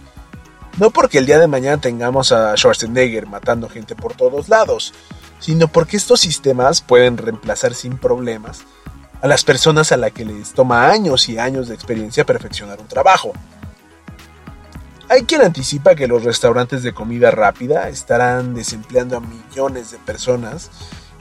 No 0.78 0.89
porque 0.89 1.19
el 1.19 1.26
día 1.26 1.39
de 1.39 1.48
mañana 1.48 1.80
tengamos 1.80 2.34
a 2.34 2.56
Schwarzenegger 2.58 3.26
matando 3.26 3.69
gente 3.69 3.95
por 3.95 4.13
todos 4.13 4.50
lados, 4.50 4.93
sino 5.39 5.69
porque 5.69 5.95
estos 5.95 6.19
sistemas 6.19 6.82
pueden 6.82 7.17
reemplazar 7.17 7.74
sin 7.74 7.98
problemas 7.98 8.63
a 9.22 9.28
las 9.28 9.45
personas 9.45 9.93
a 9.93 9.98
las 9.98 10.12
que 10.12 10.26
les 10.26 10.54
toma 10.54 10.89
años 10.89 11.30
y 11.30 11.39
años 11.39 11.69
de 11.69 11.76
experiencia 11.76 12.26
perfeccionar 12.26 12.82
un 12.82 12.88
trabajo. 12.88 13.32
Hay 15.12 15.24
quien 15.24 15.41
anticipa 15.41 15.95
que 15.95 16.08
los 16.08 16.24
restaurantes 16.24 16.84
de 16.84 16.93
comida 16.93 17.32
rápida 17.32 17.89
estarán 17.89 18.54
desempleando 18.54 19.17
a 19.17 19.22
millones 19.22 19.89
de 19.89 19.98
personas 19.98 20.69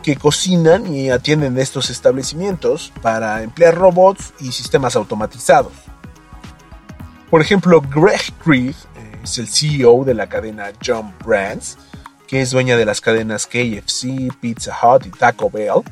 que 0.02 0.16
cocinan 0.16 0.94
y 0.94 1.08
atienden 1.08 1.56
estos 1.56 1.88
establecimientos 1.88 2.92
para 3.00 3.42
emplear 3.42 3.74
robots 3.74 4.34
y 4.40 4.52
sistemas 4.52 4.94
automatizados. 4.94 5.72
Por 7.30 7.40
ejemplo, 7.40 7.80
Greg 7.80 8.20
Creed 8.44 8.74
eh, 8.74 9.20
es 9.24 9.38
el 9.38 9.48
CEO 9.48 10.04
de 10.04 10.12
la 10.12 10.28
cadena 10.28 10.70
Jump 10.86 11.24
Brands, 11.24 11.78
que 12.26 12.42
es 12.42 12.50
dueña 12.50 12.76
de 12.76 12.84
las 12.84 13.00
cadenas 13.00 13.46
KFC, 13.46 14.30
Pizza 14.38 14.76
Hut 14.82 15.06
y 15.06 15.10
Taco 15.10 15.48
Bell. 15.48 15.82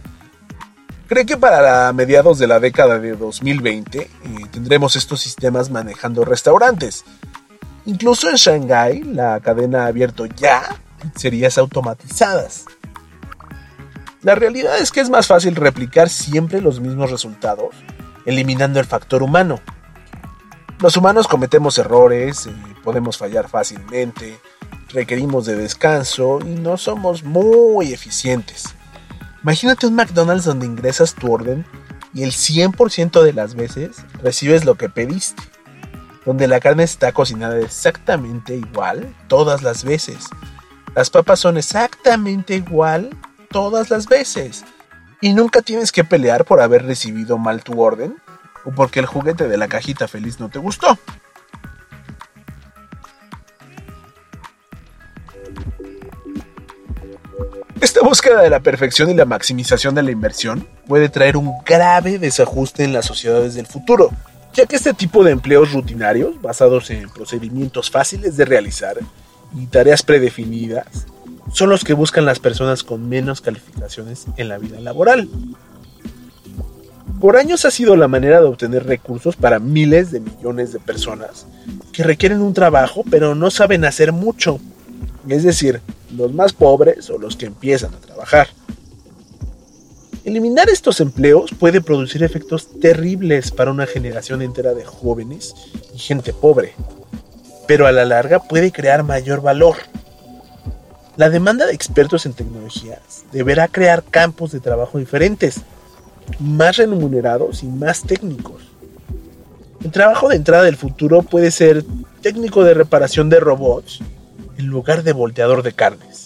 Cree 1.09 1.25
que 1.25 1.39
para 1.39 1.91
mediados 1.95 2.39
de 2.39 2.47
la 2.47 2.61
década 2.61 2.99
de 2.99 3.17
2020 3.17 4.01
eh, 4.01 4.11
tendremos 4.51 4.97
estos 4.97 5.21
sistemas 5.21 5.71
manejando 5.71 6.27
restaurantes 6.27 7.03
Incluso 7.87 8.29
en 8.29 8.35
Shanghai, 8.35 9.03
la 9.05 9.39
cadena 9.41 9.85
ha 9.85 9.87
abierto 9.87 10.27
ya 10.27 10.77
pizzerías 11.01 11.57
automatizadas. 11.57 12.65
La 14.23 14.35
realidad 14.35 14.79
es 14.79 14.91
que 14.91 15.01
es 15.01 15.09
más 15.09 15.29
fácil 15.29 15.55
replicar 15.55 16.09
siempre 16.09 16.61
los 16.61 16.81
mismos 16.81 17.13
resultados, 17.13 17.77
eliminando 18.25 18.81
el 18.81 18.87
factor 18.87 19.23
humano. 19.23 19.61
Los 20.81 20.97
humanos 20.97 21.29
cometemos 21.29 21.79
errores, 21.79 22.47
eh, 22.47 22.53
podemos 22.83 23.19
fallar 23.19 23.49
fácilmente, 23.49 24.41
requerimos 24.89 25.47
de 25.47 25.55
descanso 25.55 26.41
y 26.43 26.59
no 26.59 26.79
somos 26.79 27.23
muy 27.23 27.93
eficientes. 27.93 28.75
Imagínate 29.45 29.87
un 29.87 29.95
McDonald's 29.95 30.45
donde 30.45 30.67
ingresas 30.67 31.15
tu 31.15 31.33
orden 31.33 31.65
y 32.13 32.25
el 32.25 32.33
100% 32.33 33.23
de 33.23 33.33
las 33.33 33.55
veces 33.55 33.99
recibes 34.21 34.65
lo 34.65 34.75
que 34.75 34.89
pediste 34.89 35.43
donde 36.27 36.49
la 36.49 36.61
carne 36.61 36.83
está 36.83 37.13
cocinada 37.13 37.59
exactamente 37.61 38.57
igual 38.57 39.15
todas 39.29 39.63
las 39.63 39.85
veces. 39.85 40.27
Las 40.95 41.09
papas 41.09 41.39
son 41.39 41.57
exactamente 41.57 42.57
igual 42.57 43.17
todas 43.49 43.91
las 43.91 44.09
veces. 44.09 44.65
Y 45.21 45.33
nunca 45.33 45.63
tienes 45.63 45.93
que 45.93 46.05
pelear 46.05 46.45
por 46.45 46.61
haber 46.61 46.85
recibido 46.85 47.39
mal 47.39 47.63
tu 47.63 47.81
orden 47.81 48.17
o 48.65 48.73
porque 48.73 48.99
el 49.01 49.07
juguete 49.07 49.49
de 49.49 49.57
la 49.57 49.69
cajita 49.69 50.09
feliz 50.09 50.41
no 50.41 50.51
te 50.51 50.59
gustó. 50.59 50.99
Esta 57.81 58.01
búsqueda 58.01 58.43
de 58.43 58.51
la 58.51 58.61
perfección 58.61 59.11
y 59.11 59.15
la 59.15 59.27
maximización 59.27 59.95
de 59.95 60.03
la 60.03 60.11
inversión 60.11 60.67
puede 60.89 61.09
traer 61.09 61.37
un 61.37 61.63
grave 61.65 62.19
desajuste 62.19 62.83
en 62.83 62.93
las 62.93 63.05
sociedades 63.05 63.55
del 63.55 63.67
futuro, 63.67 64.11
ya 64.57 64.65
que 64.65 64.77
este 64.77 64.95
tipo 64.95 65.23
de 65.23 65.33
empleos 65.33 65.73
rutinarios, 65.73 66.41
basados 66.41 66.91
en 66.91 67.11
procedimientos 67.11 67.91
fáciles 67.91 68.39
de 68.39 68.47
realizar 68.47 68.97
y 69.55 69.67
tareas 69.67 70.03
predefinidas, 70.03 71.07
son 71.53 71.69
los 71.69 71.85
que 71.85 71.93
buscan 71.93 72.25
las 72.25 72.39
personas 72.39 72.83
con 72.83 73.07
menos 73.07 73.43
calificaciones 73.43 74.27
en 74.39 74.49
la 74.49 74.57
vida 74.57 74.81
laboral. 74.81 75.29
Por 77.21 77.37
años 77.37 77.65
ha 77.67 77.71
sido 77.71 77.97
la 77.97 78.09
manera 78.09 78.41
de 78.41 78.47
obtener 78.47 78.87
recursos 78.87 79.37
para 79.37 79.59
miles 79.59 80.11
de 80.11 80.21
millones 80.21 80.73
de 80.73 80.81
personas 80.81 81.47
que 81.93 82.03
requieren 82.03 82.41
un 82.41 82.55
trabajo 82.55 83.05
pero 83.11 83.35
no 83.35 83.51
saben 83.51 83.85
hacer 83.85 84.13
mucho, 84.13 84.59
es 85.29 85.43
decir, 85.43 85.83
los 86.17 86.33
más 86.33 86.55
pobres 86.55 87.11
o 87.11 87.19
los 87.19 87.37
que 87.37 87.47
empiezan 87.47 87.95
a 87.95 87.99
trabajar. 87.99 88.49
Eliminar 90.27 90.69
estos 90.69 91.01
empleos 91.01 91.53
puede 91.57 91.81
producir 91.81 92.25
efectos 92.25 92.69
terribles 92.81 93.53
para 93.53 93.71
una 93.71 93.87
generación 93.87 94.43
entera 94.43 94.75
de 94.75 94.85
jóvenes 94.85 95.55
y 95.95 95.99
gente 96.01 96.33
pobre. 96.33 96.75
pero 97.69 97.87
a 97.87 97.93
la 97.93 98.05
larga 98.05 98.41
puede 98.41 98.73
crear 98.73 99.05
mayor 99.05 99.41
valor. 99.41 99.77
La 101.17 101.31
demanda 101.31 101.65
de 101.67 101.75
expertos 101.75 102.27
en 102.27 102.33
tecnologías 102.33 103.25
deberá 103.31 103.69
crear 103.69 104.03
campos 104.03 104.51
de 104.51 104.59
trabajo 104.59 104.99
diferentes, 104.99 105.61
más 106.41 106.77
remunerados 106.77 107.63
y 107.63 107.67
más 107.67 108.03
técnicos. 108.03 108.63
El 109.85 109.93
trabajo 109.93 110.29
de 110.29 110.37
entrada 110.37 110.65
del 110.65 110.77
futuro 110.77 111.23
puede 111.23 111.53
ser 111.53 111.85
técnico 112.21 112.65
de 112.65 112.75
reparación 112.75 113.31
de 113.31 113.39
robots 113.39 114.01
en 114.59 114.67
lugar 114.67 115.05
de 115.05 115.13
volteador 115.13 115.63
de 115.63 115.73
carnes. 115.73 116.26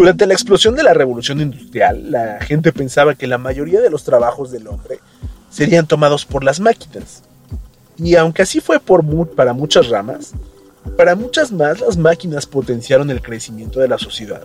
Durante 0.00 0.26
la 0.26 0.32
explosión 0.32 0.74
de 0.76 0.82
la 0.82 0.94
revolución 0.94 1.42
industrial, 1.42 2.10
la 2.10 2.40
gente 2.40 2.72
pensaba 2.72 3.16
que 3.16 3.26
la 3.26 3.36
mayoría 3.36 3.82
de 3.82 3.90
los 3.90 4.02
trabajos 4.02 4.50
del 4.50 4.66
hombre 4.66 4.98
serían 5.50 5.86
tomados 5.86 6.24
por 6.24 6.42
las 6.42 6.58
máquinas. 6.58 7.22
Y 7.98 8.14
aunque 8.14 8.40
así 8.40 8.60
fue 8.60 8.80
por 8.80 9.04
para 9.34 9.52
muchas 9.52 9.90
ramas, 9.90 10.32
para 10.96 11.16
muchas 11.16 11.52
más 11.52 11.82
las 11.82 11.98
máquinas 11.98 12.46
potenciaron 12.46 13.10
el 13.10 13.20
crecimiento 13.20 13.78
de 13.78 13.88
la 13.88 13.98
sociedad, 13.98 14.44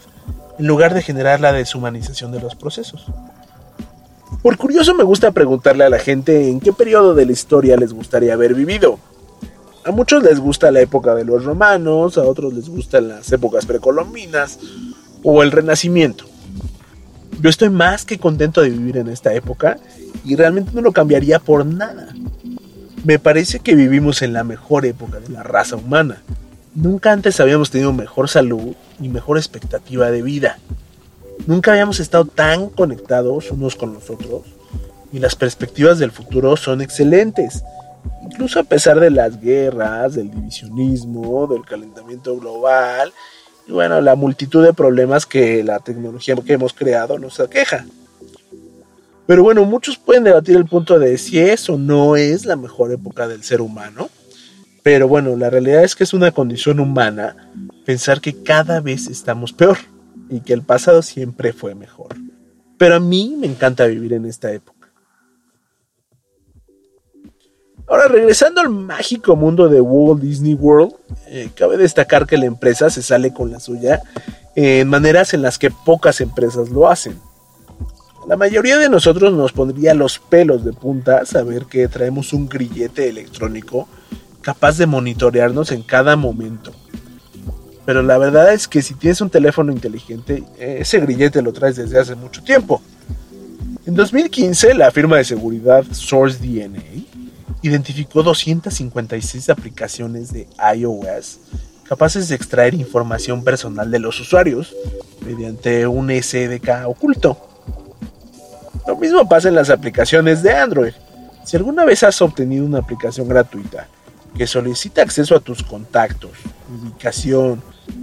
en 0.59 0.67
lugar 0.67 0.93
de 0.93 1.01
generar 1.01 1.39
la 1.39 1.53
deshumanización 1.53 2.33
de 2.33 2.41
los 2.41 2.53
procesos. 2.55 3.05
Por 4.43 4.57
curioso 4.57 4.93
me 4.93 5.05
gusta 5.05 5.31
preguntarle 5.31 5.85
a 5.85 5.89
la 5.89 5.99
gente 5.99 6.49
en 6.49 6.59
qué 6.59 6.73
periodo 6.73 7.15
de 7.15 7.27
la 7.27 7.31
historia 7.31 7.77
les 7.77 7.93
gustaría 7.93 8.33
haber 8.33 8.55
vivido. 8.55 8.99
A 9.85 9.91
muchos 9.91 10.21
les 10.21 10.37
gusta 10.37 10.69
la 10.71 10.81
época 10.81 11.15
de 11.15 11.23
los 11.23 11.45
romanos, 11.45 12.17
a 12.17 12.23
otros 12.23 12.53
les 12.53 12.67
gustan 12.67 13.07
las 13.07 13.31
épocas 13.31 13.65
precolombinas, 13.65 14.59
o 15.25 15.41
el 15.41 15.51
renacimiento. 15.51 16.25
Yo 17.41 17.49
estoy 17.49 17.69
más 17.69 18.05
que 18.05 18.19
contento 18.19 18.61
de 18.61 18.69
vivir 18.69 18.97
en 18.97 19.09
esta 19.09 19.33
época 19.33 19.77
y 20.23 20.35
realmente 20.35 20.71
no 20.73 20.81
lo 20.81 20.91
cambiaría 20.93 21.39
por 21.39 21.65
nada. 21.65 22.13
Me 23.03 23.17
parece 23.17 23.59
que 23.59 23.75
vivimos 23.75 24.21
en 24.21 24.33
la 24.33 24.43
mejor 24.43 24.85
época 24.85 25.19
de 25.19 25.29
la 25.29 25.41
raza 25.41 25.75
humana. 25.75 26.21
Nunca 26.75 27.11
antes 27.11 27.39
habíamos 27.39 27.71
tenido 27.71 27.91
mejor 27.91 28.29
salud 28.29 28.75
y 29.01 29.09
mejor 29.09 29.37
expectativa 29.37 30.11
de 30.11 30.21
vida. 30.21 30.59
Nunca 31.47 31.71
habíamos 31.71 31.99
estado 31.99 32.25
tan 32.25 32.69
conectados 32.69 33.49
unos 33.51 33.75
con 33.75 33.93
los 33.93 34.09
otros 34.11 34.43
y 35.11 35.19
las 35.19 35.35
perspectivas 35.35 35.97
del 35.97 36.11
futuro 36.11 36.55
son 36.55 36.81
excelentes. 36.81 37.63
Incluso 38.23 38.59
a 38.59 38.63
pesar 38.63 38.99
de 38.99 39.09
las 39.09 39.41
guerras, 39.41 40.13
del 40.13 40.29
divisionismo, 40.29 41.47
del 41.47 41.65
calentamiento 41.65 42.37
global 42.37 43.11
y 43.67 43.71
bueno, 43.71 44.01
la 44.01 44.15
multitud 44.15 44.63
de 44.63 44.73
problemas 44.73 45.25
que 45.25 45.63
la 45.63 45.79
tecnología 45.79 46.35
que 46.35 46.53
hemos 46.53 46.73
creado 46.73 47.17
nos 47.17 47.39
aqueja. 47.39 47.85
Pero 49.27 49.41
bueno, 49.43 49.65
muchos 49.65 49.97
pueden 49.97 50.23
debatir 50.23 50.55
el 50.55 50.65
punto 50.65 50.99
de 50.99 51.17
si 51.17 51.39
es 51.39 51.67
o 51.69 51.77
no 51.77 52.15
es 52.15 52.45
la 52.45 52.55
mejor 52.55 52.91
época 52.91 53.27
del 53.27 53.43
ser 53.43 53.61
humano. 53.61 54.09
Pero 54.83 55.07
bueno, 55.07 55.35
la 55.35 55.49
realidad 55.49 55.83
es 55.83 55.95
que 55.95 56.03
es 56.03 56.13
una 56.13 56.29
condición 56.29 56.79
humana 56.79 57.51
pensar 57.85 58.21
que 58.21 58.43
cada 58.43 58.81
vez 58.81 59.07
estamos 59.07 59.51
peor 59.51 59.77
y 60.29 60.41
que 60.41 60.53
el 60.53 60.61
pasado 60.61 61.01
siempre 61.01 61.53
fue 61.53 61.73
mejor. 61.73 62.15
Pero 62.77 62.95
a 62.95 62.99
mí 62.99 63.35
me 63.39 63.47
encanta 63.47 63.87
vivir 63.87 64.13
en 64.13 64.25
esta 64.25 64.51
época. 64.51 64.74
Ahora, 67.87 68.07
regresando 68.07 68.61
al 68.61 68.69
mágico 68.69 69.35
mundo 69.35 69.69
de 69.69 69.79
Walt 69.79 70.21
Disney 70.21 70.55
World, 70.55 70.93
eh, 71.27 71.49
cabe 71.55 71.77
destacar 71.77 72.25
que 72.25 72.37
la 72.37 72.45
empresa 72.45 72.89
se 72.89 73.03
sale 73.03 73.31
con 73.31 73.51
la 73.51 73.59
suya 73.59 74.01
en 74.55 74.87
maneras 74.87 75.33
en 75.33 75.41
las 75.41 75.59
que 75.59 75.69
pocas 75.69 76.21
empresas 76.21 76.69
lo 76.69 76.89
hacen. 76.89 77.19
La 78.27 78.37
mayoría 78.37 78.79
de 78.79 78.89
nosotros 78.89 79.33
nos 79.33 79.51
pondría 79.51 79.93
los 79.93 80.17
pelos 80.17 80.65
de 80.65 80.73
punta 80.73 81.25
saber 81.25 81.65
que 81.65 81.87
traemos 81.87 82.33
un 82.33 82.49
grillete 82.49 83.07
electrónico 83.07 83.87
capaz 84.41 84.77
de 84.77 84.87
monitorearnos 84.87 85.71
en 85.71 85.83
cada 85.83 86.15
momento. 86.15 86.71
Pero 87.85 88.01
la 88.01 88.17
verdad 88.17 88.51
es 88.51 88.67
que 88.67 88.81
si 88.81 88.95
tienes 88.95 89.21
un 89.21 89.29
teléfono 89.29 89.71
inteligente, 89.71 90.43
ese 90.57 90.99
grillete 91.01 91.43
lo 91.43 91.53
traes 91.53 91.75
desde 91.75 91.99
hace 91.99 92.15
mucho 92.15 92.41
tiempo. 92.43 92.81
En 93.85 93.93
2015, 93.93 94.73
la 94.73 94.89
firma 94.89 95.17
de 95.17 95.25
seguridad 95.25 95.83
SourceDNA 95.91 96.81
identificó 97.67 98.23
256 98.23 99.49
aplicaciones 99.49 100.31
de 100.31 100.47
iOS 100.75 101.39
capaces 101.87 102.27
de 102.27 102.35
extraer 102.35 102.73
información 102.73 103.43
personal 103.43 103.89
de 103.91 103.99
los 103.99 104.19
usuarios 104.19 104.75
mediante 105.25 105.85
un 105.87 106.09
SDK 106.09 106.87
oculto. 106.87 107.37
Lo 108.87 108.95
mismo 108.95 109.27
pasa 109.27 109.49
en 109.49 109.55
las 109.55 109.69
aplicaciones 109.69 110.41
de 110.43 110.53
Android. 110.53 110.93
Si 111.43 111.55
alguna 111.57 111.85
vez 111.85 112.03
has 112.03 112.21
obtenido 112.21 112.65
una 112.65 112.79
aplicación 112.79 113.27
gratuita 113.27 113.87
que 114.35 114.47
solicita 114.47 115.01
acceso 115.01 115.35
a 115.35 115.39
tus 115.39 115.63
contactos, 115.63 116.31
ubicación, 116.69 117.61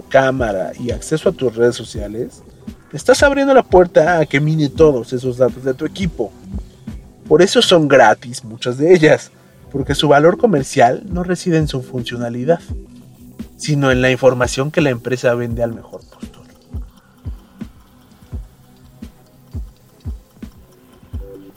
cámara 0.09 0.71
y 0.79 0.91
acceso 0.91 1.29
a 1.29 1.33
tus 1.33 1.55
redes 1.55 1.75
sociales, 1.75 2.41
estás 2.93 3.21
abriendo 3.21 3.53
la 3.53 3.63
puerta 3.63 4.19
a 4.19 4.25
que 4.25 4.39
mine 4.39 4.69
todos 4.69 5.11
esos 5.11 5.37
datos 5.37 5.63
de 5.63 5.73
tu 5.73 5.85
equipo. 5.85 6.31
Por 7.27 7.41
eso 7.41 7.61
son 7.61 7.87
gratis 7.87 8.43
muchas 8.43 8.77
de 8.77 8.93
ellas 8.93 9.31
porque 9.73 9.95
su 9.95 10.07
valor 10.07 10.37
comercial 10.37 11.01
no 11.09 11.23
reside 11.23 11.57
en 11.57 11.67
su 11.67 11.81
funcionalidad, 11.81 12.59
sino 13.57 13.91
en 13.91 14.03
la 14.03 14.11
información 14.11 14.69
que 14.69 14.81
la 14.81 14.91
empresa 14.91 15.33
vende 15.33 15.63
al 15.63 15.73
mejor 15.73 16.01
postor. 16.01 16.43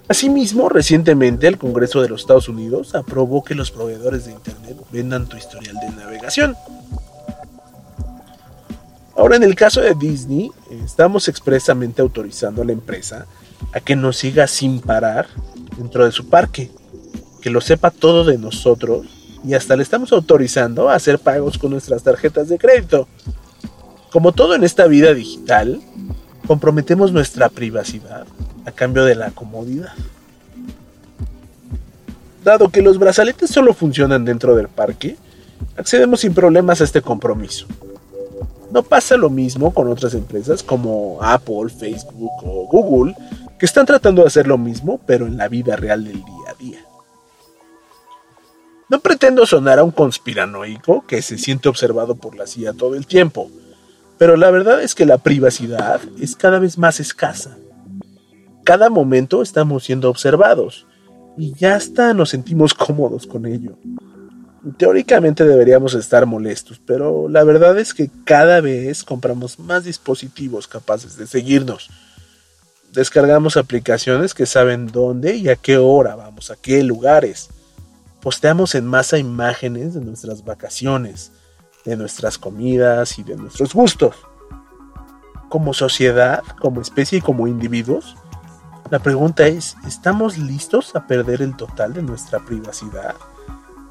Asimismo, 0.09 0.69
recientemente 0.71 1.47
el 1.47 1.59
Congreso 1.59 2.01
de 2.01 2.09
los 2.09 2.23
Estados 2.23 2.49
Unidos 2.49 2.95
aprobó 2.95 3.45
que 3.45 3.55
los 3.55 3.71
proveedores 3.71 4.25
de 4.25 4.33
Internet 4.33 4.79
vendan 4.91 5.29
tu 5.29 5.37
historial 5.37 5.77
de 5.81 5.91
navegación. 5.91 6.57
Ahora, 9.15 9.37
en 9.37 9.43
el 9.43 9.55
caso 9.55 9.83
de 9.83 9.95
Disney, 9.95 10.51
estamos 10.71 11.29
expresamente 11.29 12.01
autorizando 12.01 12.63
a 12.63 12.65
la 12.65 12.73
empresa 12.73 13.27
a 13.75 13.81
que 13.81 13.95
nos 13.95 14.17
siga 14.17 14.47
sin 14.47 14.81
parar 14.81 15.27
dentro 15.77 16.07
de 16.07 16.13
su 16.13 16.31
parque 16.31 16.71
que 17.47 17.51
lo 17.51 17.61
sepa 17.61 17.93
todo 17.93 18.25
de 18.25 18.39
nosotros 18.39 19.07
y 19.45 19.55
hasta 19.55 19.77
le 19.77 19.85
estamos 19.85 20.11
autorizando 20.11 20.89
a 20.89 20.97
hacer 20.97 21.21
pagos 21.21 21.59
con 21.59 21.71
nuestras 21.71 22.03
tarjetas 22.03 22.49
de 22.49 22.59
crédito. 22.59 23.07
Como 24.11 24.33
todo 24.33 24.57
en 24.57 24.65
esta 24.65 24.89
vida 24.89 25.15
digital, 25.15 25.81
comprometemos 26.49 27.13
nuestra 27.13 27.49
privacidad 27.49 28.27
a 28.65 28.73
cambio 28.73 29.05
de 29.05 29.15
la 29.15 29.31
comodidad. 29.31 29.93
Dado 32.43 32.69
que 32.69 32.83
los 32.83 32.99
brazaletes 32.99 33.49
solo 33.49 33.75
funcionan 33.75 34.25
dentro 34.25 34.57
del 34.57 34.67
parque, 34.67 35.17
accedemos 35.77 36.23
sin 36.23 36.35
problemas 36.35 36.81
a 36.81 36.85
este 36.85 37.01
compromiso. 37.01 37.69
No 38.73 38.83
pasa 38.83 39.17
lo 39.17 39.31
mismo 39.31 39.73
con 39.73 39.87
otras 39.87 40.15
empresas 40.15 40.65
como 40.65 41.19
Apple, 41.23 41.69
Facebook 41.69 42.43
o 42.43 42.67
Google, 42.67 43.15
que 43.57 43.67
están 43.67 43.87
tratando 43.87 44.23
de 44.23 44.27
hacer 44.27 44.49
lo 44.49 44.59
mismo, 44.59 44.99
pero 45.07 45.29
en 45.29 45.37
la 45.37 45.47
vida 45.47 45.77
real 45.77 46.03
del 46.03 46.25
día 46.25 46.51
a 46.51 46.55
día. 46.55 46.86
No 48.89 49.01
pretendo 49.01 49.47
sonar 49.47 49.81
a 49.81 49.85
un 49.85 49.91
conspiranoico 49.91 51.05
que 51.07 51.21
se 51.21 51.39
siente 51.39 51.69
observado 51.69 52.15
por 52.15 52.37
la 52.37 52.47
CIA 52.47 52.73
todo 52.73 52.95
el 52.95 53.05
tiempo, 53.05 53.51
pero 54.17 54.37
la 54.37 54.51
verdad 54.53 54.81
es 54.81 54.95
que 54.95 55.07
la 55.07 55.19
privacidad 55.19 56.01
es 56.21 56.37
cada 56.37 56.61
vez 56.61 56.79
más 56.79 57.01
escasa. 57.01 57.57
Cada 58.63 58.89
momento 58.89 59.43
estamos 59.43 59.85
siendo 59.85 60.09
observados 60.09 60.87
y 61.37 61.53
ya 61.55 61.75
hasta 61.75 62.15
nos 62.15 62.31
sentimos 62.31 62.75
cómodos 62.75 63.27
con 63.27 63.47
ello. 63.47 63.77
Teóricamente 64.77 65.45
deberíamos 65.45 65.95
estar 65.95 66.25
molestos, 66.25 66.81
pero 66.85 67.29
la 67.29 67.43
verdad 67.43 67.79
es 67.79 67.93
que 67.93 68.09
cada 68.25 68.61
vez 68.61 69.03
compramos 69.03 69.59
más 69.59 69.85
dispositivos 69.85 70.69
capaces 70.69 71.17
de 71.17 71.27
seguirnos. 71.27 71.91
Descargamos 72.93 73.57
aplicaciones 73.57 74.33
que 74.33 74.47
saben 74.47 74.87
dónde 74.87 75.35
y 75.35 75.49
a 75.49 75.57
qué 75.57 75.77
hora 75.77 76.15
vamos, 76.15 76.53
a 76.53 76.57
qué 76.57 76.85
lugares 76.85 77.51
posteamos 78.21 78.75
en 78.75 78.87
masa 78.87 79.19
imágenes 79.19 79.95
de 79.95 80.01
nuestras 80.01 80.45
vacaciones, 80.45 81.33
de 81.85 81.97
nuestras 81.97 82.39
comidas 82.39 83.19
y 83.19 83.23
de 83.23 83.37
nuestros 83.37 83.75
gustos. 83.75 84.17
Como 85.49 85.75
sociedad, 85.75 86.43
como 86.61 86.81
especie 86.81 87.19
y 87.19 87.23
como 87.23 87.47
individuos, 87.47 88.17
la 88.91 88.99
pregunta 88.99 89.47
es, 89.47 89.77
¿estamos 89.87 90.39
listos 90.39 90.95
a 90.95 91.07
perder 91.07 91.43
el 91.43 91.57
total 91.57 91.95
de 91.95 92.03
nuestra 92.03 92.41
privacidad? 92.41 93.15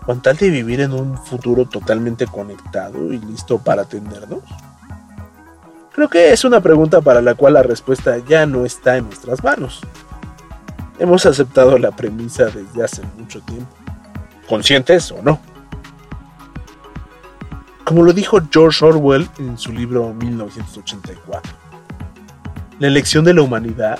¿Con 0.05 0.21
tal 0.21 0.37
de 0.37 0.49
vivir 0.49 0.81
en 0.81 0.93
un 0.93 1.17
futuro 1.17 1.65
totalmente 1.65 2.27
conectado 2.27 3.11
y 3.11 3.17
listo 3.19 3.57
para 3.57 3.83
atendernos? 3.83 4.43
Creo 5.93 6.09
que 6.09 6.33
es 6.33 6.43
una 6.43 6.61
pregunta 6.61 7.01
para 7.01 7.21
la 7.21 7.35
cual 7.35 7.53
la 7.53 7.63
respuesta 7.63 8.17
ya 8.17 8.45
no 8.45 8.65
está 8.65 8.97
en 8.97 9.05
nuestras 9.05 9.43
manos. 9.43 9.81
Hemos 10.99 11.25
aceptado 11.25 11.77
la 11.77 11.91
premisa 11.91 12.45
desde 12.45 12.83
hace 12.83 13.01
mucho 13.17 13.41
tiempo 13.41 13.84
conscientes 14.47 15.11
o 15.11 15.21
no. 15.21 15.39
Como 17.83 18.03
lo 18.03 18.13
dijo 18.13 18.39
George 18.51 18.83
Orwell 18.83 19.29
en 19.37 19.57
su 19.57 19.71
libro 19.71 20.13
1984, 20.13 21.53
la 22.79 22.87
elección 22.87 23.23
de 23.23 23.33
la 23.33 23.41
humanidad 23.43 23.99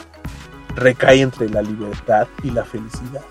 recae 0.75 1.21
entre 1.21 1.49
la 1.49 1.61
libertad 1.61 2.27
y 2.43 2.49
la 2.49 2.65
felicidad. 2.65 3.21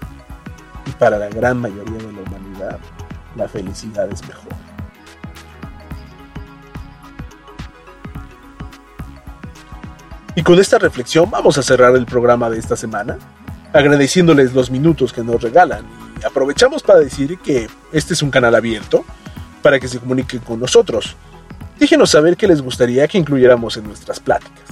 Y 0.87 0.91
para 0.93 1.19
la 1.19 1.29
gran 1.29 1.61
mayoría 1.61 1.99
de 1.99 2.13
la 2.13 2.21
humanidad, 2.23 2.79
la 3.37 3.49
felicidad 3.49 4.09
es 4.13 4.27
mejor. 4.27 4.53
Y 10.37 10.43
con 10.43 10.59
esta 10.59 10.79
reflexión 10.79 11.31
vamos 11.31 11.59
a 11.59 11.63
cerrar 11.63 11.95
el 11.97 12.07
programa 12.07 12.51
de 12.51 12.59
esta 12.59 12.77
semana, 12.77 13.19
agradeciéndoles 13.73 14.53
los 14.53 14.71
minutos 14.71 15.13
que 15.13 15.23
nos 15.23 15.43
regalan 15.43 16.04
aprovechamos 16.25 16.83
para 16.83 17.01
decir 17.01 17.39
que 17.39 17.69
este 17.93 18.15
es 18.15 18.23
un 18.23 18.31
canal 18.31 18.55
abierto 18.55 19.05
para 19.63 19.79
que 19.81 19.89
se 19.89 19.99
comuniquen 19.99 20.39
con 20.41 20.61
nosotros. 20.61 21.17
Déjenos 21.79 22.11
saber 22.11 22.37
qué 22.37 22.47
les 22.47 22.61
gustaría 22.63 23.09
que 23.09 23.19
incluyéramos 23.19 23.77
en 23.77 23.83
nuestras 23.85 24.21
pláticas. 24.21 24.69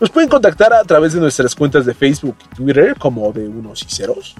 Nos 0.00 0.10
pueden 0.10 0.28
contactar 0.28 0.72
a 0.72 0.84
través 0.84 1.12
de 1.12 1.20
nuestras 1.20 1.54
cuentas 1.54 1.86
de 1.86 1.94
Facebook 1.94 2.36
y 2.44 2.48
Twitter 2.56 2.96
como 2.98 3.32
de 3.32 3.48
unos 3.48 3.82
y 3.82 3.90
ceros, 3.90 4.34